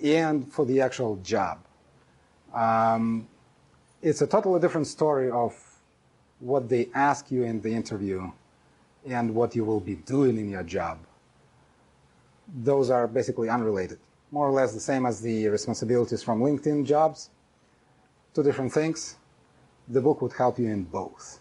and 0.03 0.53
for 0.53 0.65
the 0.65 0.81
actual 0.81 1.17
job. 1.17 1.61
Um, 2.53 3.29
it's 4.03 4.23
a 4.23 4.27
totally 4.27 4.61
different 4.61 4.89
story 4.89 5.31
of 5.31 5.55
what 6.41 6.69
they 6.69 6.89
ask 6.95 7.31
you 7.31 7.45
in 7.45 7.61
the 7.61 7.73
interview 7.73 8.31
and 9.07 9.33
what 9.35 9.55
you 9.55 9.65
will 9.65 9.81
be 9.81 9.95
doing 9.95 10.37
in 10.37 10.51
your 10.51 10.65
job. 10.65 10.99
Those 12.65 12.91
are 12.91 13.07
basically 13.07 13.49
unrelated, 13.49 13.99
more 14.33 14.49
or 14.49 14.53
less 14.53 14.73
the 14.75 14.81
same 14.81 15.07
as 15.07 15.21
the 15.21 15.47
responsibilities 15.49 16.23
from 16.25 16.41
LinkedIn 16.41 16.87
jobs. 16.87 17.31
Two 18.35 18.43
different 18.43 18.73
things. 18.73 19.17
The 19.89 20.01
book 20.01 20.23
would 20.23 20.33
help 20.33 20.59
you 20.59 20.67
in 20.67 20.85
both. 20.85 21.41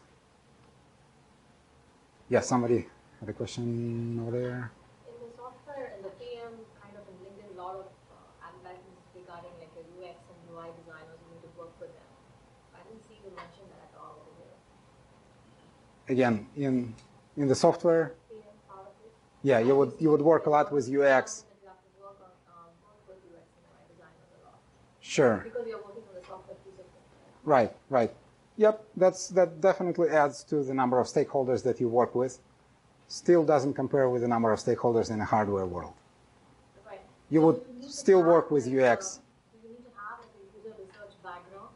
Yeah, 2.30 2.42
somebody 2.42 2.86
had 3.20 3.30
a 3.30 3.34
question 3.34 4.20
over 4.22 4.32
there. 4.32 4.72
In 5.08 5.16
the 5.24 5.32
software 5.38 5.94
and 5.96 6.04
the 6.04 6.12
PM, 6.20 6.52
kind 6.82 6.94
of 7.00 7.04
in 7.08 7.16
LinkedIn, 7.24 7.56
a 7.56 7.62
lot 7.62 7.76
of 7.76 7.88
uh, 8.12 8.48
advertisements 8.48 9.08
regarding 9.16 9.52
like 9.64 9.72
your 9.76 9.88
UX 9.96 10.20
and 10.28 10.38
UI 10.52 10.68
designers 10.76 11.18
who 11.24 11.28
need 11.34 11.44
to 11.48 11.52
work 11.58 11.72
with 11.80 11.90
them. 11.96 12.12
I 12.76 12.84
didn't 12.84 13.04
see 13.08 13.16
you 13.24 13.32
mention 13.32 13.64
that 13.72 13.88
at 13.88 13.94
all 13.96 14.20
over 14.20 14.32
here. 14.44 14.56
Again, 16.14 16.48
in 16.58 16.94
in 17.38 17.48
the 17.48 17.56
software, 17.56 18.14
PM 18.30 18.44
part 18.68 18.92
of 18.92 18.96
it. 19.08 19.12
yeah, 19.44 19.60
you 19.60 19.76
would 19.76 19.94
you 20.00 20.12
would 20.12 20.22
work 20.22 20.46
a 20.48 20.50
lot 20.50 20.72
with 20.72 20.84
UX. 20.84 20.92
You 20.92 21.00
have 21.00 21.80
to 21.80 21.90
work 22.04 22.20
on 22.20 22.32
um, 22.52 22.76
work 22.84 23.00
with 23.08 23.24
UX 23.24 23.48
and 23.56 23.64
UI 23.72 23.82
designers 23.88 24.30
a 24.36 24.46
lot 24.46 24.60
Sure. 25.00 25.38
because 25.48 25.66
you're 25.66 25.80
working 25.80 26.04
on 26.12 26.16
the 26.20 26.26
software 26.28 26.58
piece 26.68 26.76
of 26.76 26.84
it. 26.92 27.48
Right, 27.48 27.72
right. 27.90 28.12
Yep, 28.58 28.84
that's 28.96 29.28
that 29.30 29.62
definitely 29.62 30.10
adds 30.10 30.44
to 30.46 30.64
the 30.64 30.74
number 30.74 31.00
of 31.00 31.08
stakeholders 31.08 31.64
that 31.64 31.80
you 31.80 31.88
work 31.88 32.16
with. 32.16 32.40
Still 33.08 33.44
doesn't 33.46 33.76
compare 33.76 34.10
with 34.10 34.24
the 34.24 34.28
number 34.28 34.52
of 34.52 34.60
stakeholders 34.60 35.12
in 35.12 35.22
a 35.22 35.26
hardware 35.26 35.66
world. 35.66 35.94
Right. 36.86 37.00
You 37.30 37.42
would 37.44 37.82
to 37.84 37.90
still 37.90 38.24
work 38.24 38.50
with 38.50 38.64
UX. 38.66 39.22
you 39.54 39.70
need 39.70 39.84
to 39.86 39.92
have 39.96 40.20
a 40.20 40.58
user 40.58 40.76
research 40.80 41.14
background 41.24 41.70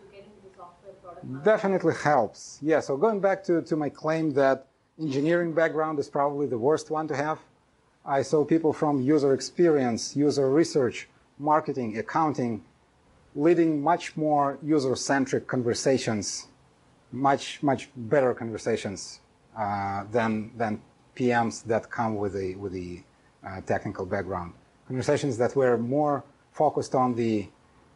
to 0.00 0.04
get 0.12 0.24
into 0.24 0.40
the 0.44 0.54
software 0.56 0.92
product? 1.02 1.44
Definitely 1.44 1.94
helps. 1.94 2.58
Yeah, 2.60 2.80
so 2.80 2.96
going 2.96 3.20
back 3.20 3.44
to, 3.44 3.62
to 3.62 3.76
my 3.76 3.88
claim 3.88 4.32
that 4.32 4.66
engineering 5.00 5.52
background 5.54 6.00
is 6.00 6.08
probably 6.08 6.46
the 6.46 6.58
worst 6.58 6.90
one 6.90 7.06
to 7.08 7.16
have, 7.16 7.38
I 8.04 8.22
saw 8.22 8.44
people 8.44 8.72
from 8.72 9.00
user 9.00 9.32
experience, 9.34 10.16
user 10.16 10.50
research, 10.50 11.08
marketing, 11.38 11.96
accounting, 11.98 12.64
leading 13.34 13.82
much 13.82 14.16
more 14.16 14.58
user-centric 14.62 15.46
conversations, 15.46 16.48
much, 17.12 17.62
much 17.62 17.88
better 17.96 18.34
conversations 18.34 19.20
uh, 19.56 20.04
than, 20.10 20.50
than 20.56 20.80
PMs 21.16 21.64
that 21.64 21.90
come 21.90 22.16
with 22.16 22.36
a, 22.36 22.54
with 22.56 22.74
a 22.74 23.02
uh, 23.46 23.60
technical 23.62 24.06
background. 24.06 24.52
Conversations 24.86 25.36
that 25.38 25.54
were 25.54 25.76
more 25.76 26.24
focused 26.52 26.94
on 26.94 27.14
the 27.14 27.48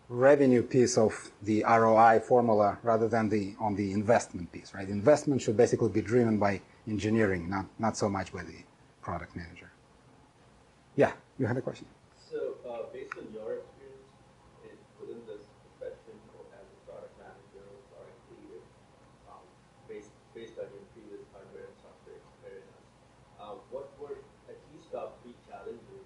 revenue 0.08 0.62
piece 0.62 0.98
of 0.98 1.30
the 1.42 1.64
ROI 1.64 2.20
formula 2.20 2.78
rather 2.82 3.08
than 3.08 3.28
the 3.30 3.54
on 3.58 3.74
the 3.74 3.92
investment 3.92 4.52
piece, 4.52 4.74
right? 4.74 4.88
Investment 4.88 5.40
should 5.40 5.56
basically 5.56 5.88
be 5.88 6.02
driven 6.02 6.38
by 6.38 6.60
engineering, 6.86 7.48
not 7.48 7.64
not 7.78 7.96
so 7.96 8.10
much 8.10 8.30
by 8.30 8.42
the 8.42 8.58
product 9.00 9.34
manager. 9.34 9.72
Yeah, 10.94 11.12
you 11.38 11.46
had 11.46 11.56
a 11.56 11.64
question. 11.64 11.88
So, 12.30 12.60
uh, 12.68 12.84
based 12.92 13.16
on 13.16 13.24
your 13.32 13.64
experience 13.64 14.12
in, 14.68 14.76
within 15.00 15.24
this 15.24 15.40
profession 15.64 16.16
or 16.36 16.44
as 16.52 16.68
a 16.68 16.80
product 16.84 17.16
manager 17.16 17.64
or 17.64 17.80
product 17.96 18.20
leader, 18.28 18.60
um, 19.32 19.40
based, 19.88 20.12
based 20.36 20.60
on 20.60 20.68
your 20.68 20.84
previous 20.92 21.24
hardware 21.32 21.72
and 21.72 21.76
software 21.80 22.20
experience, 22.20 22.76
uh, 23.40 23.56
what 23.72 23.88
were 23.96 24.20
at 24.52 24.60
least 24.68 24.92
top 24.92 25.16
three 25.24 25.32
challenges 25.48 26.04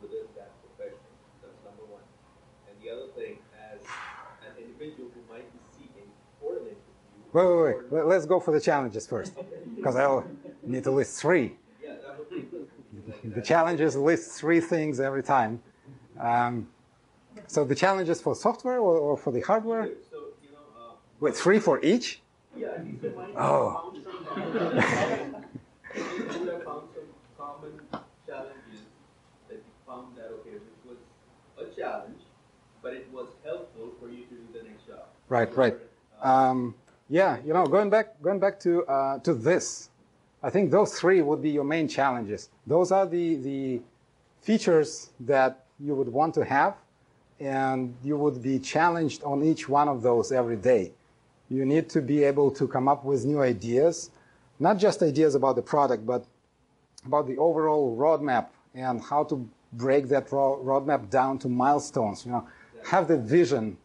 within 0.00 0.24
that 0.32 0.56
profession? 0.64 1.12
That's 1.44 1.60
number 1.60 1.84
one. 1.84 2.04
And 2.72 2.74
the 2.80 2.88
other 2.88 3.12
thing, 3.12 3.36
as 3.56 3.84
an 4.48 4.56
individual 4.56 5.12
who 5.12 5.20
might 5.28 5.44
be 5.52 5.60
seeking 5.76 6.08
for 6.40 6.56
an 6.56 6.72
interview. 6.72 7.24
Wait, 7.36 7.44
wait, 7.44 7.64
wait. 7.64 7.76
Let- 7.90 8.06
Let's 8.06 8.24
go 8.24 8.40
for 8.40 8.50
the 8.50 8.60
challenges 8.60 9.06
first, 9.06 9.34
because 9.76 9.94
I'll 9.94 10.26
need 10.64 10.84
to 10.84 10.90
list 10.90 11.20
three. 11.20 11.58
Yeah, 11.84 11.90
that 12.02 12.18
would 12.18 12.30
be 12.30 12.48
good. 12.50 13.34
The 13.34 13.42
challenges 13.42 13.94
list 13.94 14.40
three 14.40 14.60
things 14.60 15.00
every 15.00 15.22
time. 15.22 15.60
Um, 16.18 16.66
so 17.46 17.62
the 17.62 17.74
challenges 17.74 18.22
for 18.22 18.34
software 18.34 18.78
or, 18.78 18.96
or 18.96 19.16
for 19.18 19.32
the 19.32 19.42
hardware? 19.42 19.90
So, 20.10 20.16
you 20.42 20.48
know, 20.50 20.96
Wait, 21.20 21.36
three 21.36 21.58
for 21.58 21.78
each? 21.84 22.22
Yeah, 22.58 22.68
I 22.74 22.78
think 22.80 23.02
you 23.02 23.12
might 23.14 23.28
Oh. 23.36 23.68
have 23.68 23.82
found 23.82 23.98
some, 24.02 24.46
you 25.94 26.40
would 26.40 26.48
have 26.54 26.64
found 26.64 26.88
some 26.94 27.08
common 27.36 27.72
challenges 28.26 28.80
that 29.48 29.56
you 29.56 29.72
found 29.86 30.16
that, 30.16 30.28
okay, 30.40 30.54
this 30.54 30.78
was 30.88 30.96
a 31.60 31.78
challenge, 31.78 32.22
but 32.82 32.94
it 32.94 33.06
was 33.12 33.28
helpful 33.44 33.92
for 34.00 34.08
you 34.08 34.24
to 34.24 34.34
do 34.36 34.58
the 34.58 34.62
next 34.66 34.86
job. 34.86 35.04
Right, 35.28 35.54
right. 35.54 35.76
Um, 36.22 36.74
yeah, 37.08 37.38
you 37.44 37.52
know, 37.52 37.66
going 37.66 37.90
back, 37.90 38.20
going 38.22 38.38
back 38.38 38.58
to 38.60 38.84
uh, 38.86 39.18
to 39.20 39.34
this, 39.34 39.90
I 40.42 40.50
think 40.50 40.70
those 40.70 40.98
three 40.98 41.22
would 41.22 41.42
be 41.42 41.50
your 41.50 41.64
main 41.64 41.88
challenges. 41.88 42.48
Those 42.66 42.92
are 42.92 43.06
the 43.06 43.36
the 43.36 43.80
features 44.42 45.10
that 45.20 45.64
you 45.78 45.94
would 45.94 46.08
want 46.08 46.34
to 46.34 46.44
have, 46.44 46.74
and 47.40 47.94
you 48.02 48.16
would 48.16 48.42
be 48.42 48.58
challenged 48.58 49.22
on 49.24 49.42
each 49.42 49.68
one 49.68 49.88
of 49.88 50.02
those 50.02 50.32
every 50.32 50.56
day. 50.56 50.92
You 51.48 51.64
need 51.64 51.88
to 51.90 52.00
be 52.00 52.24
able 52.24 52.50
to 52.52 52.66
come 52.66 52.88
up 52.88 53.04
with 53.04 53.24
new 53.24 53.40
ideas, 53.40 54.10
not 54.58 54.78
just 54.78 55.02
ideas 55.02 55.34
about 55.34 55.54
the 55.56 55.62
product, 55.62 56.04
but 56.06 56.24
about 57.04 57.26
the 57.28 57.36
overall 57.38 57.96
roadmap 57.96 58.48
and 58.74 59.00
how 59.00 59.22
to 59.24 59.48
break 59.72 60.08
that 60.08 60.32
ro- 60.32 60.60
roadmap 60.64 61.08
down 61.08 61.38
to 61.38 61.48
milestones. 61.48 62.26
You 62.26 62.32
know, 62.32 62.48
have 62.84 63.06
the 63.08 63.16
vision. 63.16 63.78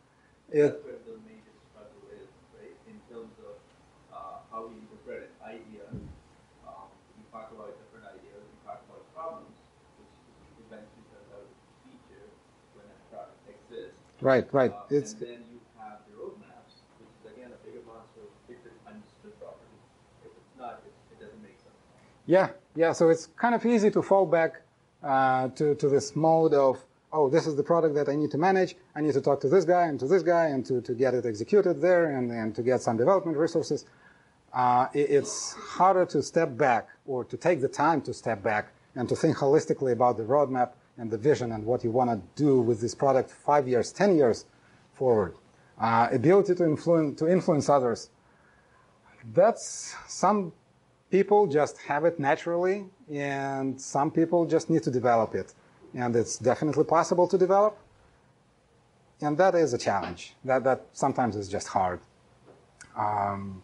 It, 0.49 0.61
That's 0.61 0.83
where 0.83 0.99
the 1.05 1.17
major 1.25 1.53
struggle 1.69 2.03
is, 2.17 2.27
right? 2.57 2.75
In 2.89 2.97
terms 3.13 3.33
of 3.45 3.55
uh, 4.11 4.41
how 4.51 4.67
we 4.67 4.75
interpret 4.81 5.29
an 5.29 5.47
idea. 5.47 5.85
Um, 6.67 6.89
we 7.15 7.23
talk 7.31 7.53
about 7.55 7.71
different 7.77 8.09
ideas, 8.09 8.41
we 8.41 8.57
talk 8.65 8.81
about 8.89 9.05
problems, 9.13 9.53
which 10.01 10.65
eventually 10.65 11.05
turns 11.13 11.29
out 11.31 11.45
to 11.45 11.55
be 11.55 11.93
a 11.95 11.99
feature 12.09 12.25
when 12.75 12.85
that 12.89 12.99
product 13.13 13.37
exists. 13.47 13.95
Right, 14.21 14.45
right. 14.53 14.71
Uh, 14.71 14.83
It's 14.89 15.13
and 15.13 15.21
then 15.21 15.29
you 15.51 15.59
have 15.79 15.99
the 16.07 16.15
roadmaps, 16.21 16.73
which 16.99 17.09
is 17.25 17.31
again 17.33 17.51
a 17.51 17.65
bigger 17.65 17.83
monster 17.87 18.21
if 18.49 18.57
it's 18.65 18.79
understood 18.87 19.33
properly. 19.39 19.79
If 20.25 20.31
it's 20.31 20.59
not, 20.59 20.81
it, 20.85 20.93
it 21.13 21.23
doesn't 21.23 21.41
make 21.41 21.57
sense. 21.57 21.75
Yeah, 22.25 22.49
yeah. 22.75 22.91
So 22.93 23.09
it's 23.09 23.27
kind 23.37 23.55
of 23.55 23.65
easy 23.65 23.91
to 23.91 24.01
fall 24.01 24.25
back 24.25 24.61
uh, 25.03 25.49
to 25.49 25.75
to 25.75 25.89
this 25.89 26.15
mode 26.15 26.53
of 26.53 26.83
oh, 27.13 27.29
this 27.29 27.45
is 27.45 27.55
the 27.55 27.63
product 27.63 27.93
that 27.95 28.07
I 28.07 28.15
need 28.15 28.31
to 28.31 28.37
manage. 28.37 28.75
I 28.95 29.01
need 29.01 29.13
to 29.13 29.21
talk 29.21 29.41
to 29.41 29.49
this 29.49 29.65
guy 29.65 29.87
and 29.87 29.99
to 29.99 30.07
this 30.07 30.23
guy 30.23 30.45
and 30.47 30.65
to, 30.65 30.79
to 30.81 30.93
get 30.93 31.13
it 31.13 31.25
executed 31.25 31.81
there 31.81 32.05
and, 32.17 32.31
and 32.31 32.55
to 32.55 32.63
get 32.63 32.81
some 32.81 32.95
development 32.95 33.37
resources. 33.37 33.85
Uh, 34.53 34.87
it- 34.93 35.09
it's 35.09 35.53
harder 35.53 36.05
to 36.05 36.23
step 36.23 36.55
back 36.57 36.87
or 37.05 37.25
to 37.25 37.35
take 37.35 37.59
the 37.59 37.67
time 37.67 38.01
to 38.03 38.13
step 38.13 38.41
back 38.41 38.71
and 38.95 39.09
to 39.09 39.15
think 39.15 39.35
holistically 39.37 39.91
about 39.91 40.15
the 40.15 40.23
roadmap 40.23 40.69
and 40.97 41.09
the 41.09 41.17
vision 41.17 41.51
and 41.51 41.65
what 41.65 41.83
you 41.83 41.91
want 41.91 42.09
to 42.09 42.21
do 42.35 42.61
with 42.61 42.81
this 42.81 42.95
product 42.95 43.31
five 43.31 43.67
years, 43.67 43.91
ten 43.91 44.15
years 44.15 44.45
forward. 44.93 45.35
Uh, 45.79 46.07
ability 46.11 46.53
to 46.55 46.63
influence 46.63 47.19
to 47.19 47.27
influence 47.27 47.69
others. 47.69 48.09
That's 49.33 49.95
some 50.07 50.53
people 51.09 51.47
just 51.47 51.77
have 51.79 52.05
it 52.05 52.19
naturally, 52.19 52.85
and 53.11 53.79
some 53.79 54.11
people 54.11 54.45
just 54.45 54.69
need 54.69 54.83
to 54.83 54.91
develop 54.91 55.35
it. 55.35 55.53
And 55.93 56.15
it's 56.15 56.37
definitely 56.37 56.85
possible 56.85 57.27
to 57.27 57.37
develop. 57.37 57.77
And 59.21 59.37
that 59.37 59.55
is 59.55 59.73
a 59.73 59.77
challenge. 59.77 60.35
That, 60.45 60.63
that 60.63 60.85
sometimes 60.93 61.35
is 61.35 61.47
just 61.47 61.67
hard. 61.67 61.99
Um, 62.97 63.61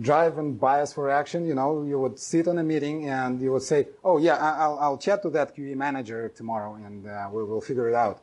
drive 0.00 0.38
and 0.38 0.58
bias 0.58 0.92
for 0.92 1.10
action, 1.10 1.46
you 1.46 1.54
know, 1.54 1.84
you 1.84 1.98
would 1.98 2.18
sit 2.18 2.48
on 2.48 2.58
a 2.58 2.62
meeting 2.62 3.08
and 3.08 3.40
you 3.40 3.52
would 3.52 3.62
say, 3.62 3.88
oh, 4.02 4.18
yeah, 4.18 4.36
I'll, 4.36 4.78
I'll 4.78 4.98
chat 4.98 5.22
to 5.22 5.30
that 5.30 5.56
QE 5.56 5.76
manager 5.76 6.28
tomorrow 6.28 6.74
and 6.74 7.06
uh, 7.06 7.28
we 7.32 7.44
will 7.44 7.60
figure 7.60 7.88
it 7.88 7.94
out. 7.94 8.20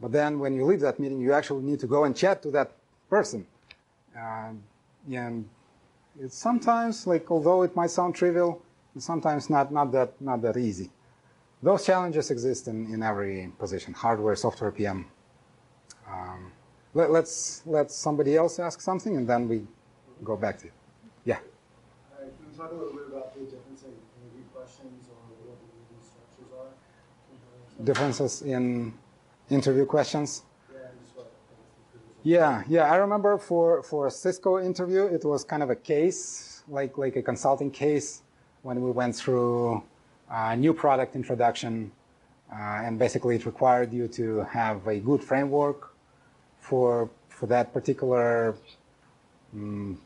But 0.00 0.12
then 0.12 0.38
when 0.38 0.54
you 0.54 0.64
leave 0.64 0.80
that 0.80 0.98
meeting, 0.98 1.20
you 1.20 1.32
actually 1.32 1.62
need 1.62 1.80
to 1.80 1.86
go 1.86 2.04
and 2.04 2.14
chat 2.14 2.42
to 2.42 2.50
that 2.50 2.72
person. 3.08 3.46
Um, 4.16 4.62
and 5.12 5.48
it's 6.20 6.36
sometimes 6.36 7.06
like 7.06 7.30
although 7.30 7.62
it 7.62 7.74
might 7.74 7.90
sound 7.90 8.14
trivial 8.14 8.62
it's 8.94 9.04
sometimes 9.04 9.50
not, 9.50 9.72
not 9.72 9.90
that 9.92 10.20
not 10.20 10.40
that 10.42 10.56
easy 10.56 10.90
those 11.62 11.84
challenges 11.84 12.30
exist 12.30 12.68
in, 12.68 12.92
in 12.92 13.02
every 13.02 13.50
position 13.58 13.92
hardware 13.92 14.36
software 14.36 14.70
pm 14.70 15.06
um, 16.08 16.52
let, 16.94 17.10
let's 17.10 17.62
let 17.66 17.90
somebody 17.90 18.36
else 18.36 18.58
ask 18.58 18.80
something 18.80 19.16
and 19.16 19.28
then 19.28 19.48
we 19.48 19.66
go 20.22 20.36
back 20.36 20.58
to 20.58 20.66
you 20.66 20.72
yeah 21.24 21.38
right, 22.18 22.30
can 22.36 22.46
you 22.50 22.56
talk 22.56 22.70
a 22.70 22.74
little 22.74 22.92
bit 22.92 23.06
about 23.08 23.34
the 23.34 23.40
difference 23.44 23.82
in 23.82 23.92
interview 24.20 24.44
questions 24.52 25.08
or 25.10 25.20
what 25.46 25.58
the 25.58 25.68
interview 25.72 26.00
structures 26.00 26.50
are 26.54 27.84
differences 27.84 28.42
in 28.42 28.94
interview 29.50 29.86
questions. 29.86 30.42
Yeah, 32.22 32.62
yeah. 32.68 32.90
I 32.90 32.96
remember 32.96 33.36
for, 33.36 33.82
for 33.82 34.06
a 34.06 34.10
Cisco 34.10 34.58
interview, 34.58 35.04
it 35.04 35.24
was 35.24 35.44
kind 35.44 35.62
of 35.62 35.68
a 35.68 35.76
case, 35.76 36.62
like, 36.68 36.96
like 36.96 37.16
a 37.16 37.22
consulting 37.22 37.70
case, 37.70 38.22
when 38.62 38.80
we 38.80 38.90
went 38.90 39.14
through 39.14 39.82
a 40.30 40.56
new 40.56 40.72
product 40.72 41.16
introduction. 41.16 41.92
Uh, 42.50 42.56
and 42.84 42.98
basically, 42.98 43.36
it 43.36 43.44
required 43.44 43.92
you 43.92 44.08
to 44.08 44.40
have 44.44 44.86
a 44.86 44.98
good 44.98 45.22
framework 45.22 45.94
for, 46.60 47.10
for 47.28 47.46
that 47.46 47.74
particular 47.74 48.54
um, 49.52 50.00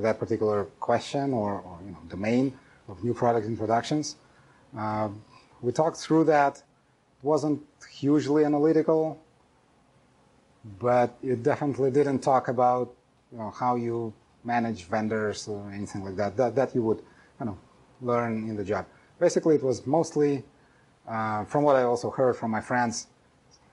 that 0.00 0.18
particular 0.18 0.64
question 0.80 1.32
or, 1.32 1.60
or, 1.60 1.78
you 1.84 1.92
know, 1.92 1.98
domain 2.08 2.58
of 2.88 3.02
new 3.04 3.14
product 3.14 3.46
introductions. 3.46 4.16
Uh, 4.76 5.08
we 5.60 5.72
talked 5.72 5.96
through 5.96 6.24
that. 6.24 6.56
It 6.56 7.24
wasn't 7.24 7.62
hugely 7.90 8.44
analytical 8.44 9.20
but 10.78 11.16
it 11.22 11.42
definitely 11.42 11.90
didn't 11.90 12.20
talk 12.20 12.48
about 12.48 12.94
you 13.32 13.38
know, 13.38 13.50
how 13.50 13.76
you 13.76 14.12
manage 14.44 14.84
vendors 14.84 15.48
or 15.48 15.70
anything 15.70 16.04
like 16.04 16.16
that. 16.16 16.36
That, 16.36 16.54
that 16.54 16.74
you 16.74 16.82
would 16.82 17.02
kind 17.38 17.50
of 17.50 17.56
learn 18.00 18.48
in 18.48 18.56
the 18.56 18.64
job. 18.64 18.86
Basically, 19.18 19.56
it 19.56 19.62
was 19.62 19.86
mostly, 19.86 20.44
uh, 21.08 21.44
from 21.44 21.64
what 21.64 21.76
I 21.76 21.82
also 21.82 22.10
heard 22.10 22.36
from 22.36 22.50
my 22.50 22.60
friends, 22.60 23.08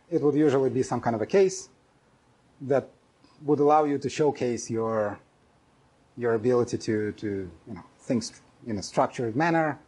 it 0.10 0.22
would 0.22 0.36
usually 0.36 0.70
be 0.70 0.84
some 0.84 1.02
kind 1.02 1.16
of 1.16 1.22
a 1.22 1.26
case 1.26 1.70
that 2.62 2.90
would 3.44 3.60
allow 3.60 3.84
you 3.84 3.98
to 3.98 4.10
showcase 4.10 4.70
your 4.70 5.20
your 6.18 6.34
ability 6.34 6.78
to 6.78 7.12
to 7.14 7.28
you 7.68 7.74
know 7.74 7.84
think 8.00 8.24
in 8.66 8.78
a 8.78 8.84
structured 8.84 9.36
manner 9.36 9.80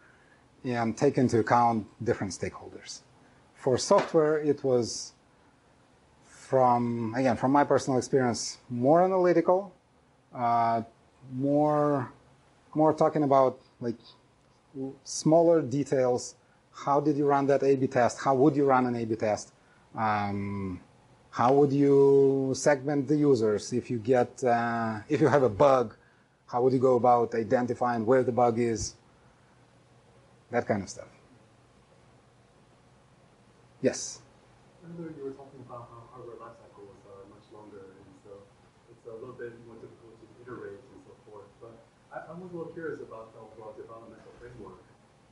and 0.63 0.97
take 0.97 1.17
into 1.17 1.39
account 1.39 1.87
different 2.03 2.33
stakeholders. 2.33 3.01
For 3.55 3.77
software, 3.77 4.37
it 4.37 4.63
was 4.63 5.13
from, 6.49 7.13
again, 7.15 7.37
from 7.37 7.51
my 7.51 7.63
personal 7.63 7.97
experience, 7.97 8.57
more 8.69 9.03
analytical, 9.03 9.73
uh, 10.33 10.81
more, 11.33 12.11
more 12.73 12.93
talking 12.93 13.23
about 13.23 13.59
like 13.79 13.97
smaller 15.03 15.61
details. 15.61 16.35
How 16.73 16.99
did 16.99 17.17
you 17.17 17.25
run 17.25 17.45
that 17.47 17.63
A/B 17.63 17.87
test? 17.87 18.19
How 18.19 18.35
would 18.35 18.55
you 18.55 18.65
run 18.65 18.85
an 18.85 18.95
A/B 18.95 19.15
test? 19.15 19.51
Um, 19.95 20.79
how 21.31 21.53
would 21.53 21.71
you 21.71 22.53
segment 22.55 23.07
the 23.07 23.15
users 23.15 23.73
if 23.73 23.91
you 23.91 23.97
get 23.97 24.43
uh, 24.43 24.99
if 25.07 25.21
you 25.21 25.27
have 25.27 25.43
a 25.43 25.49
bug? 25.49 25.95
How 26.51 26.61
would 26.65 26.73
you 26.73 26.79
go 26.79 26.97
about 26.97 27.35
identifying 27.35 28.05
where 28.05 28.23
the 28.23 28.31
bug 28.31 28.57
is? 28.57 28.95
That 30.49 30.65
kind 30.65 30.81
of 30.81 30.89
stuff. 30.89 31.13
Yes. 33.85 34.25
Earlier 34.81 35.13
you 35.13 35.23
were 35.29 35.37
talking 35.37 35.61
about 35.61 35.93
how 35.93 36.09
hardware 36.09 36.41
lifecycle 36.41 36.89
was 36.89 37.01
uh, 37.05 37.21
much 37.29 37.45
longer, 37.53 37.93
and 37.93 38.11
so 38.25 38.33
it's 38.89 39.05
a 39.05 39.13
little 39.13 39.37
bit 39.37 39.53
more 39.69 39.77
difficult 39.77 40.17
to 40.17 40.25
iterate 40.41 40.81
and 40.89 40.99
so 41.05 41.13
forth. 41.29 41.45
But 41.61 41.77
I, 42.09 42.27
I 42.27 42.33
was 42.33 42.49
a 42.49 42.57
little 42.57 42.73
curious 42.73 42.99
about 43.05 43.29
the 43.37 43.45
overall 43.45 43.77
developmental 43.77 44.33
framework 44.41 44.81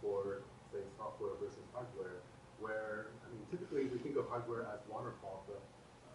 for, 0.05 0.45
say, 0.69 0.85
software 1.01 1.33
versus 1.41 1.65
hardware, 1.73 2.21
where, 2.61 3.09
I 3.25 3.33
mean, 3.33 3.41
typically 3.49 3.89
we 3.89 3.97
think 4.05 4.21
of 4.21 4.29
hardware 4.29 4.69
as 4.69 4.85
waterfall, 4.85 5.41
but 5.49 5.65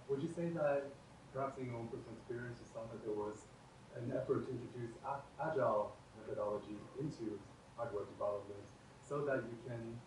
would 0.07 0.22
you 0.22 0.30
say 0.30 0.55
that, 0.55 0.86
perhaps 1.34 1.59
in 1.59 1.66
your 1.66 1.82
own 1.82 1.90
personal 1.90 2.14
experience, 2.22 2.62
you 2.62 2.70
saw 2.70 2.86
that 2.86 3.03
there 3.03 3.18
was 3.18 3.50
an 3.97 4.12
effort 4.16 4.47
to 4.47 4.51
introduce 4.51 4.97
agile 5.40 5.93
methodology 6.18 6.78
into 7.01 7.38
hardware 7.76 8.05
development 8.05 8.64
so 9.01 9.24
that 9.26 9.45
you 9.49 9.57
can 9.66 9.99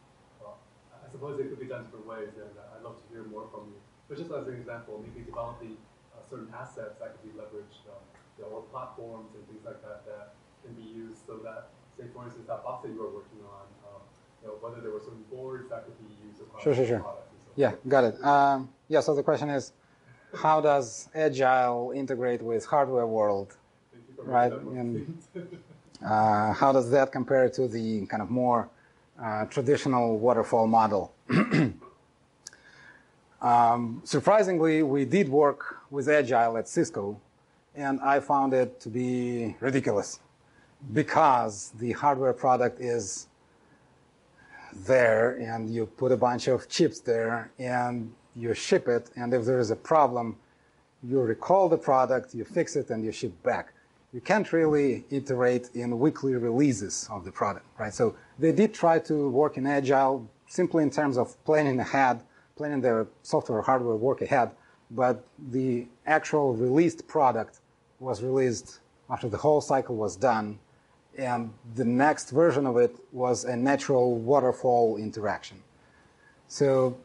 I 1.05 1.11
suppose 1.11 1.39
it 1.39 1.49
could 1.49 1.61
be 1.61 1.69
done 1.69 1.85
different 1.85 2.09
ways, 2.09 2.33
and 2.33 2.49
I'd 2.73 2.81
love 2.81 2.97
to 2.97 3.05
hear 3.13 3.23
more 3.29 3.45
from 3.53 3.69
you. 3.69 3.79
But 4.09 4.17
just 4.17 4.33
as 4.33 4.47
an 4.47 4.57
example, 4.57 5.05
maybe 5.05 5.21
developing 5.25 5.77
uh, 6.13 6.21
certain 6.25 6.49
assets 6.49 6.97
that 6.97 7.13
could 7.13 7.23
be 7.29 7.33
leveraged, 7.37 7.85
um, 7.93 8.01
you 8.37 8.43
know, 8.43 8.57
or 8.57 8.61
platforms 8.73 9.37
and 9.37 9.45
things 9.45 9.61
like 9.65 9.81
that 9.85 10.01
that 10.09 10.33
can 10.65 10.73
be 10.73 10.81
used 10.81 11.21
so 11.25 11.37
that, 11.45 11.69
say, 11.97 12.09
for 12.13 12.25
instance, 12.25 12.49
that 12.49 12.63
box 12.63 12.83
that 12.83 12.89
you 12.89 12.97
were 12.97 13.13
working 13.13 13.41
on, 13.45 13.65
um, 13.85 14.01
you 14.41 14.49
know, 14.49 14.57
whether 14.61 14.81
there 14.81 14.91
were 14.91 14.99
certain 14.99 15.25
boards 15.29 15.69
that 15.69 15.85
could 15.85 15.97
be 16.01 16.09
used 16.25 16.41
across 16.41 16.63
sure, 16.63 16.73
sure, 16.73 16.85
sure. 16.85 16.99
products. 16.99 17.29
So 17.45 17.53
yeah, 17.55 17.73
got 17.87 18.03
it. 18.03 18.23
Um, 18.25 18.69
yeah, 18.89 18.99
so 18.99 19.13
the 19.13 19.23
question 19.23 19.49
is, 19.49 19.73
how 20.33 20.59
does 20.59 21.09
Agile 21.13 21.93
integrate 21.95 22.41
with 22.41 22.65
hardware 22.65 23.07
world, 23.07 23.57
right? 24.25 24.51
And 24.51 25.17
uh, 26.05 26.53
how 26.53 26.71
does 26.71 26.89
that 26.91 27.11
compare 27.11 27.49
to 27.49 27.67
the 27.67 28.05
kind 28.07 28.21
of 28.21 28.29
more 28.29 28.69
uh, 29.21 29.45
traditional 29.45 30.17
waterfall 30.17 30.67
model. 30.67 31.13
um, 33.41 34.01
surprisingly, 34.03 34.83
we 34.83 35.05
did 35.05 35.29
work 35.29 35.77
with 35.89 36.09
Agile 36.09 36.57
at 36.57 36.67
Cisco, 36.67 37.19
and 37.75 37.99
I 38.01 38.19
found 38.19 38.53
it 38.53 38.79
to 38.81 38.89
be 38.89 39.55
ridiculous 39.61 40.19
because 40.93 41.71
the 41.79 41.93
hardware 41.93 42.33
product 42.33 42.81
is 42.81 43.27
there 44.85 45.37
and 45.37 45.73
you 45.73 45.85
put 45.85 46.11
a 46.11 46.17
bunch 46.17 46.49
of 46.49 46.67
chips 46.67 46.99
there 46.99 47.49
and 47.57 48.13
you 48.35 48.53
ship 48.53 48.89
it 48.89 49.09
and 49.15 49.33
if 49.33 49.45
there 49.45 49.57
is 49.57 49.71
a 49.71 49.75
problem 49.75 50.35
you 51.01 51.21
recall 51.21 51.69
the 51.69 51.77
product 51.77 52.35
you 52.35 52.43
fix 52.43 52.75
it 52.75 52.89
and 52.89 53.05
you 53.05 53.11
ship 53.13 53.31
back 53.41 53.73
you 54.15 54.21
can't 54.21 54.53
really 54.53 55.03
iterate 55.09 55.71
in 55.73 55.99
weekly 55.99 56.35
releases 56.35 57.05
of 57.11 57.25
the 57.25 57.31
product, 57.33 57.65
right? 57.77 57.93
So 57.93 58.15
they 58.39 58.53
did 58.53 58.73
try 58.73 58.97
to 58.99 59.29
work 59.29 59.57
in 59.57 59.67
agile 59.67 60.25
simply 60.47 60.83
in 60.83 60.89
terms 60.89 61.17
of 61.17 61.35
planning 61.43 61.81
ahead, 61.81 62.23
planning 62.55 62.79
their 62.79 63.07
software 63.23 63.59
or 63.59 63.61
hardware 63.61 63.97
work 63.97 64.21
ahead, 64.21 64.51
but 64.89 65.25
the 65.51 65.87
actual 66.05 66.53
released 66.53 67.05
product 67.09 67.59
was 67.99 68.23
released 68.23 68.79
after 69.09 69.27
the 69.27 69.35
whole 69.35 69.59
cycle 69.59 69.97
was 69.97 70.15
done, 70.15 70.59
and 71.17 71.51
the 71.75 71.83
next 71.83 72.29
version 72.29 72.65
of 72.65 72.77
it 72.77 72.95
was 73.11 73.43
a 73.43 73.57
natural 73.57 74.15
waterfall 74.15 74.95
interaction. 74.95 75.61
So 76.47 76.97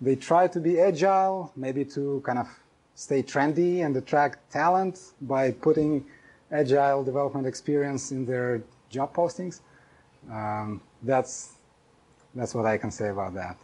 they 0.00 0.14
tried 0.14 0.52
to 0.52 0.60
be 0.60 0.80
agile, 0.80 1.50
maybe 1.56 1.84
to 1.86 2.22
kind 2.24 2.38
of 2.38 2.46
stay 2.94 3.22
trendy 3.22 3.84
and 3.84 3.96
attract 3.96 4.50
talent 4.50 5.12
by 5.22 5.50
putting 5.50 6.04
agile 6.50 7.02
development 7.02 7.46
experience 7.46 8.12
in 8.12 8.26
their 8.26 8.62
job 8.90 9.14
postings. 9.14 9.60
Um, 10.30 10.80
that's 11.02 11.52
that's 12.34 12.54
what 12.54 12.66
I 12.66 12.78
can 12.78 12.90
say 12.90 13.08
about 13.08 13.34
that. 13.34 13.56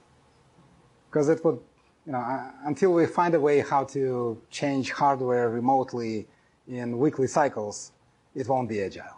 Because 1.09 1.29
it 1.29 1.43
would, 1.45 1.59
you 2.07 2.13
know, 2.13 2.51
until 2.65 2.93
we 2.93 3.07
find 3.07 3.35
a 3.35 3.41
way 3.41 3.61
how 3.61 3.85
to 3.85 4.41
change 4.51 4.93
hardware 4.93 5.49
remotely 5.49 6.27
in 6.67 6.99
weekly 6.99 7.27
cycles, 7.27 7.93
it 8.35 8.47
won't 8.47 8.69
be 8.69 8.83
agile. 8.83 9.18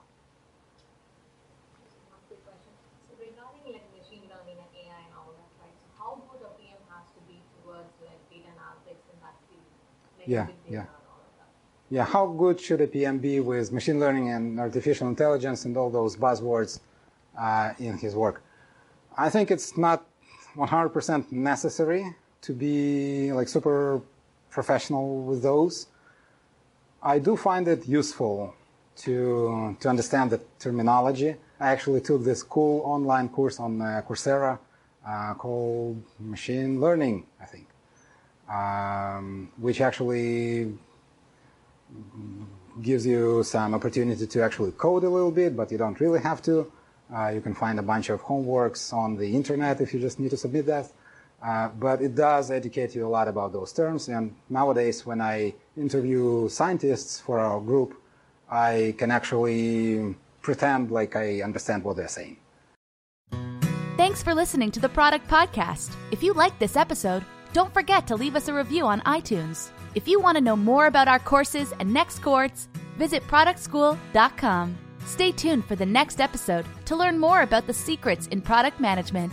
Yeah, 10.31 10.47
yeah. 10.69 10.85
Yeah, 11.91 12.05
how 12.05 12.25
good 12.29 12.61
should 12.61 12.81
a 12.81 12.87
PM 12.87 13.19
be 13.19 13.41
with 13.41 13.73
machine 13.73 13.99
learning 13.99 14.31
and 14.31 14.61
artificial 14.61 15.09
intelligence 15.09 15.65
and 15.65 15.77
all 15.77 15.91
those 15.91 16.15
buzzwords 16.17 16.79
uh, 17.37 17.73
in 17.81 17.99
his 17.99 18.15
work? 18.15 18.37
I 19.19 19.29
think 19.29 19.51
it's 19.51 19.77
not 19.77 20.07
100% 20.55 21.33
necessary 21.33 22.15
to 22.43 22.53
be 22.53 23.33
like 23.33 23.49
super 23.49 24.01
professional 24.51 25.23
with 25.23 25.43
those. 25.43 25.89
I 27.03 27.19
do 27.19 27.37
find 27.37 27.67
it 27.67 27.89
useful 27.89 28.55
to 29.05 29.77
to 29.81 29.89
understand 29.89 30.31
the 30.31 30.41
terminology. 30.65 31.31
I 31.59 31.67
actually 31.75 32.03
took 32.03 32.23
this 32.23 32.43
cool 32.45 32.83
online 32.85 33.29
course 33.31 33.59
on 33.59 33.73
uh, 33.83 34.03
Coursera 34.07 34.59
uh, 35.07 35.35
called 35.35 36.03
Machine 36.21 36.81
Learning, 36.81 37.27
I 37.41 37.47
think 37.47 37.70
um, 38.51 39.51
which 39.59 39.81
actually 39.81 40.73
gives 42.83 43.07
you 43.07 43.43
some 43.43 43.75
opportunity 43.75 44.27
to 44.27 44.43
actually 44.43 44.73
code 44.73 45.05
a 45.05 45.09
little 45.09 45.31
bit, 45.31 45.57
but 45.57 45.71
you 45.71 45.79
don't 45.79 45.99
really 46.01 46.21
have 46.21 46.43
to. 46.43 46.71
Uh, 47.15 47.29
you 47.29 47.41
can 47.41 47.55
find 47.55 47.79
a 47.79 47.83
bunch 47.83 48.09
of 48.09 48.23
homeworks 48.23 48.93
on 48.93 49.17
the 49.17 49.35
internet 49.35 49.81
if 49.81 49.93
you 49.93 50.01
just 50.01 50.19
need 50.21 50.31
to 50.31 50.37
submit 50.37 50.67
that. 50.67 50.91
Uh, 51.43 51.69
but 51.69 52.03
it 52.03 52.15
does 52.15 52.51
educate 52.51 52.95
you 52.95 53.07
a 53.07 53.09
lot 53.09 53.27
about 53.27 53.53
those 53.53 53.73
terms. 53.73 54.09
And 54.09 54.35
nowadays, 54.49 55.07
when 55.07 55.21
I 55.21 55.55
interview 55.77 56.49
scientists 56.49 57.19
for 57.19 57.39
our 57.39 57.61
group, 57.61 57.95
I 58.51 58.95
can 58.99 59.11
actually 59.11 60.15
pretend 60.43 60.91
like 60.91 61.17
I 61.17 61.41
understand 61.43 61.83
what 61.83 61.97
they're 61.97 62.09
saying. 62.09 62.37
Thanks 63.97 64.23
for 64.23 64.35
listening 64.35 64.71
to 64.73 64.81
the 64.81 64.89
Product 64.89 65.29
Podcast. 65.29 65.95
If 66.11 66.23
you 66.23 66.33
like 66.33 66.59
this 66.59 66.77
episode, 66.77 67.25
don't 67.53 67.73
forget 67.75 68.07
to 68.07 68.17
leave 68.17 68.37
us 68.37 68.49
a 68.49 68.55
review 68.55 68.87
on 68.87 69.01
iTunes. 69.03 69.71
If 69.95 70.07
you 70.07 70.21
want 70.21 70.37
to 70.37 70.45
know 70.45 70.57
more 70.57 70.87
about 70.87 71.09
our 71.09 71.19
courses 71.19 71.73
and 71.81 71.93
next 71.93 72.21
cohorts, 72.21 72.69
visit 72.97 73.27
productschool.com. 73.27 74.79
Stay 75.05 75.33
tuned 75.33 75.65
for 75.65 75.75
the 75.75 75.87
next 75.87 76.21
episode 76.21 76.67
to 76.85 76.97
learn 76.97 77.19
more 77.19 77.43
about 77.43 77.67
the 77.67 77.75
secrets 77.75 78.29
in 78.29 78.41
product 78.41 78.79
management. 78.79 79.33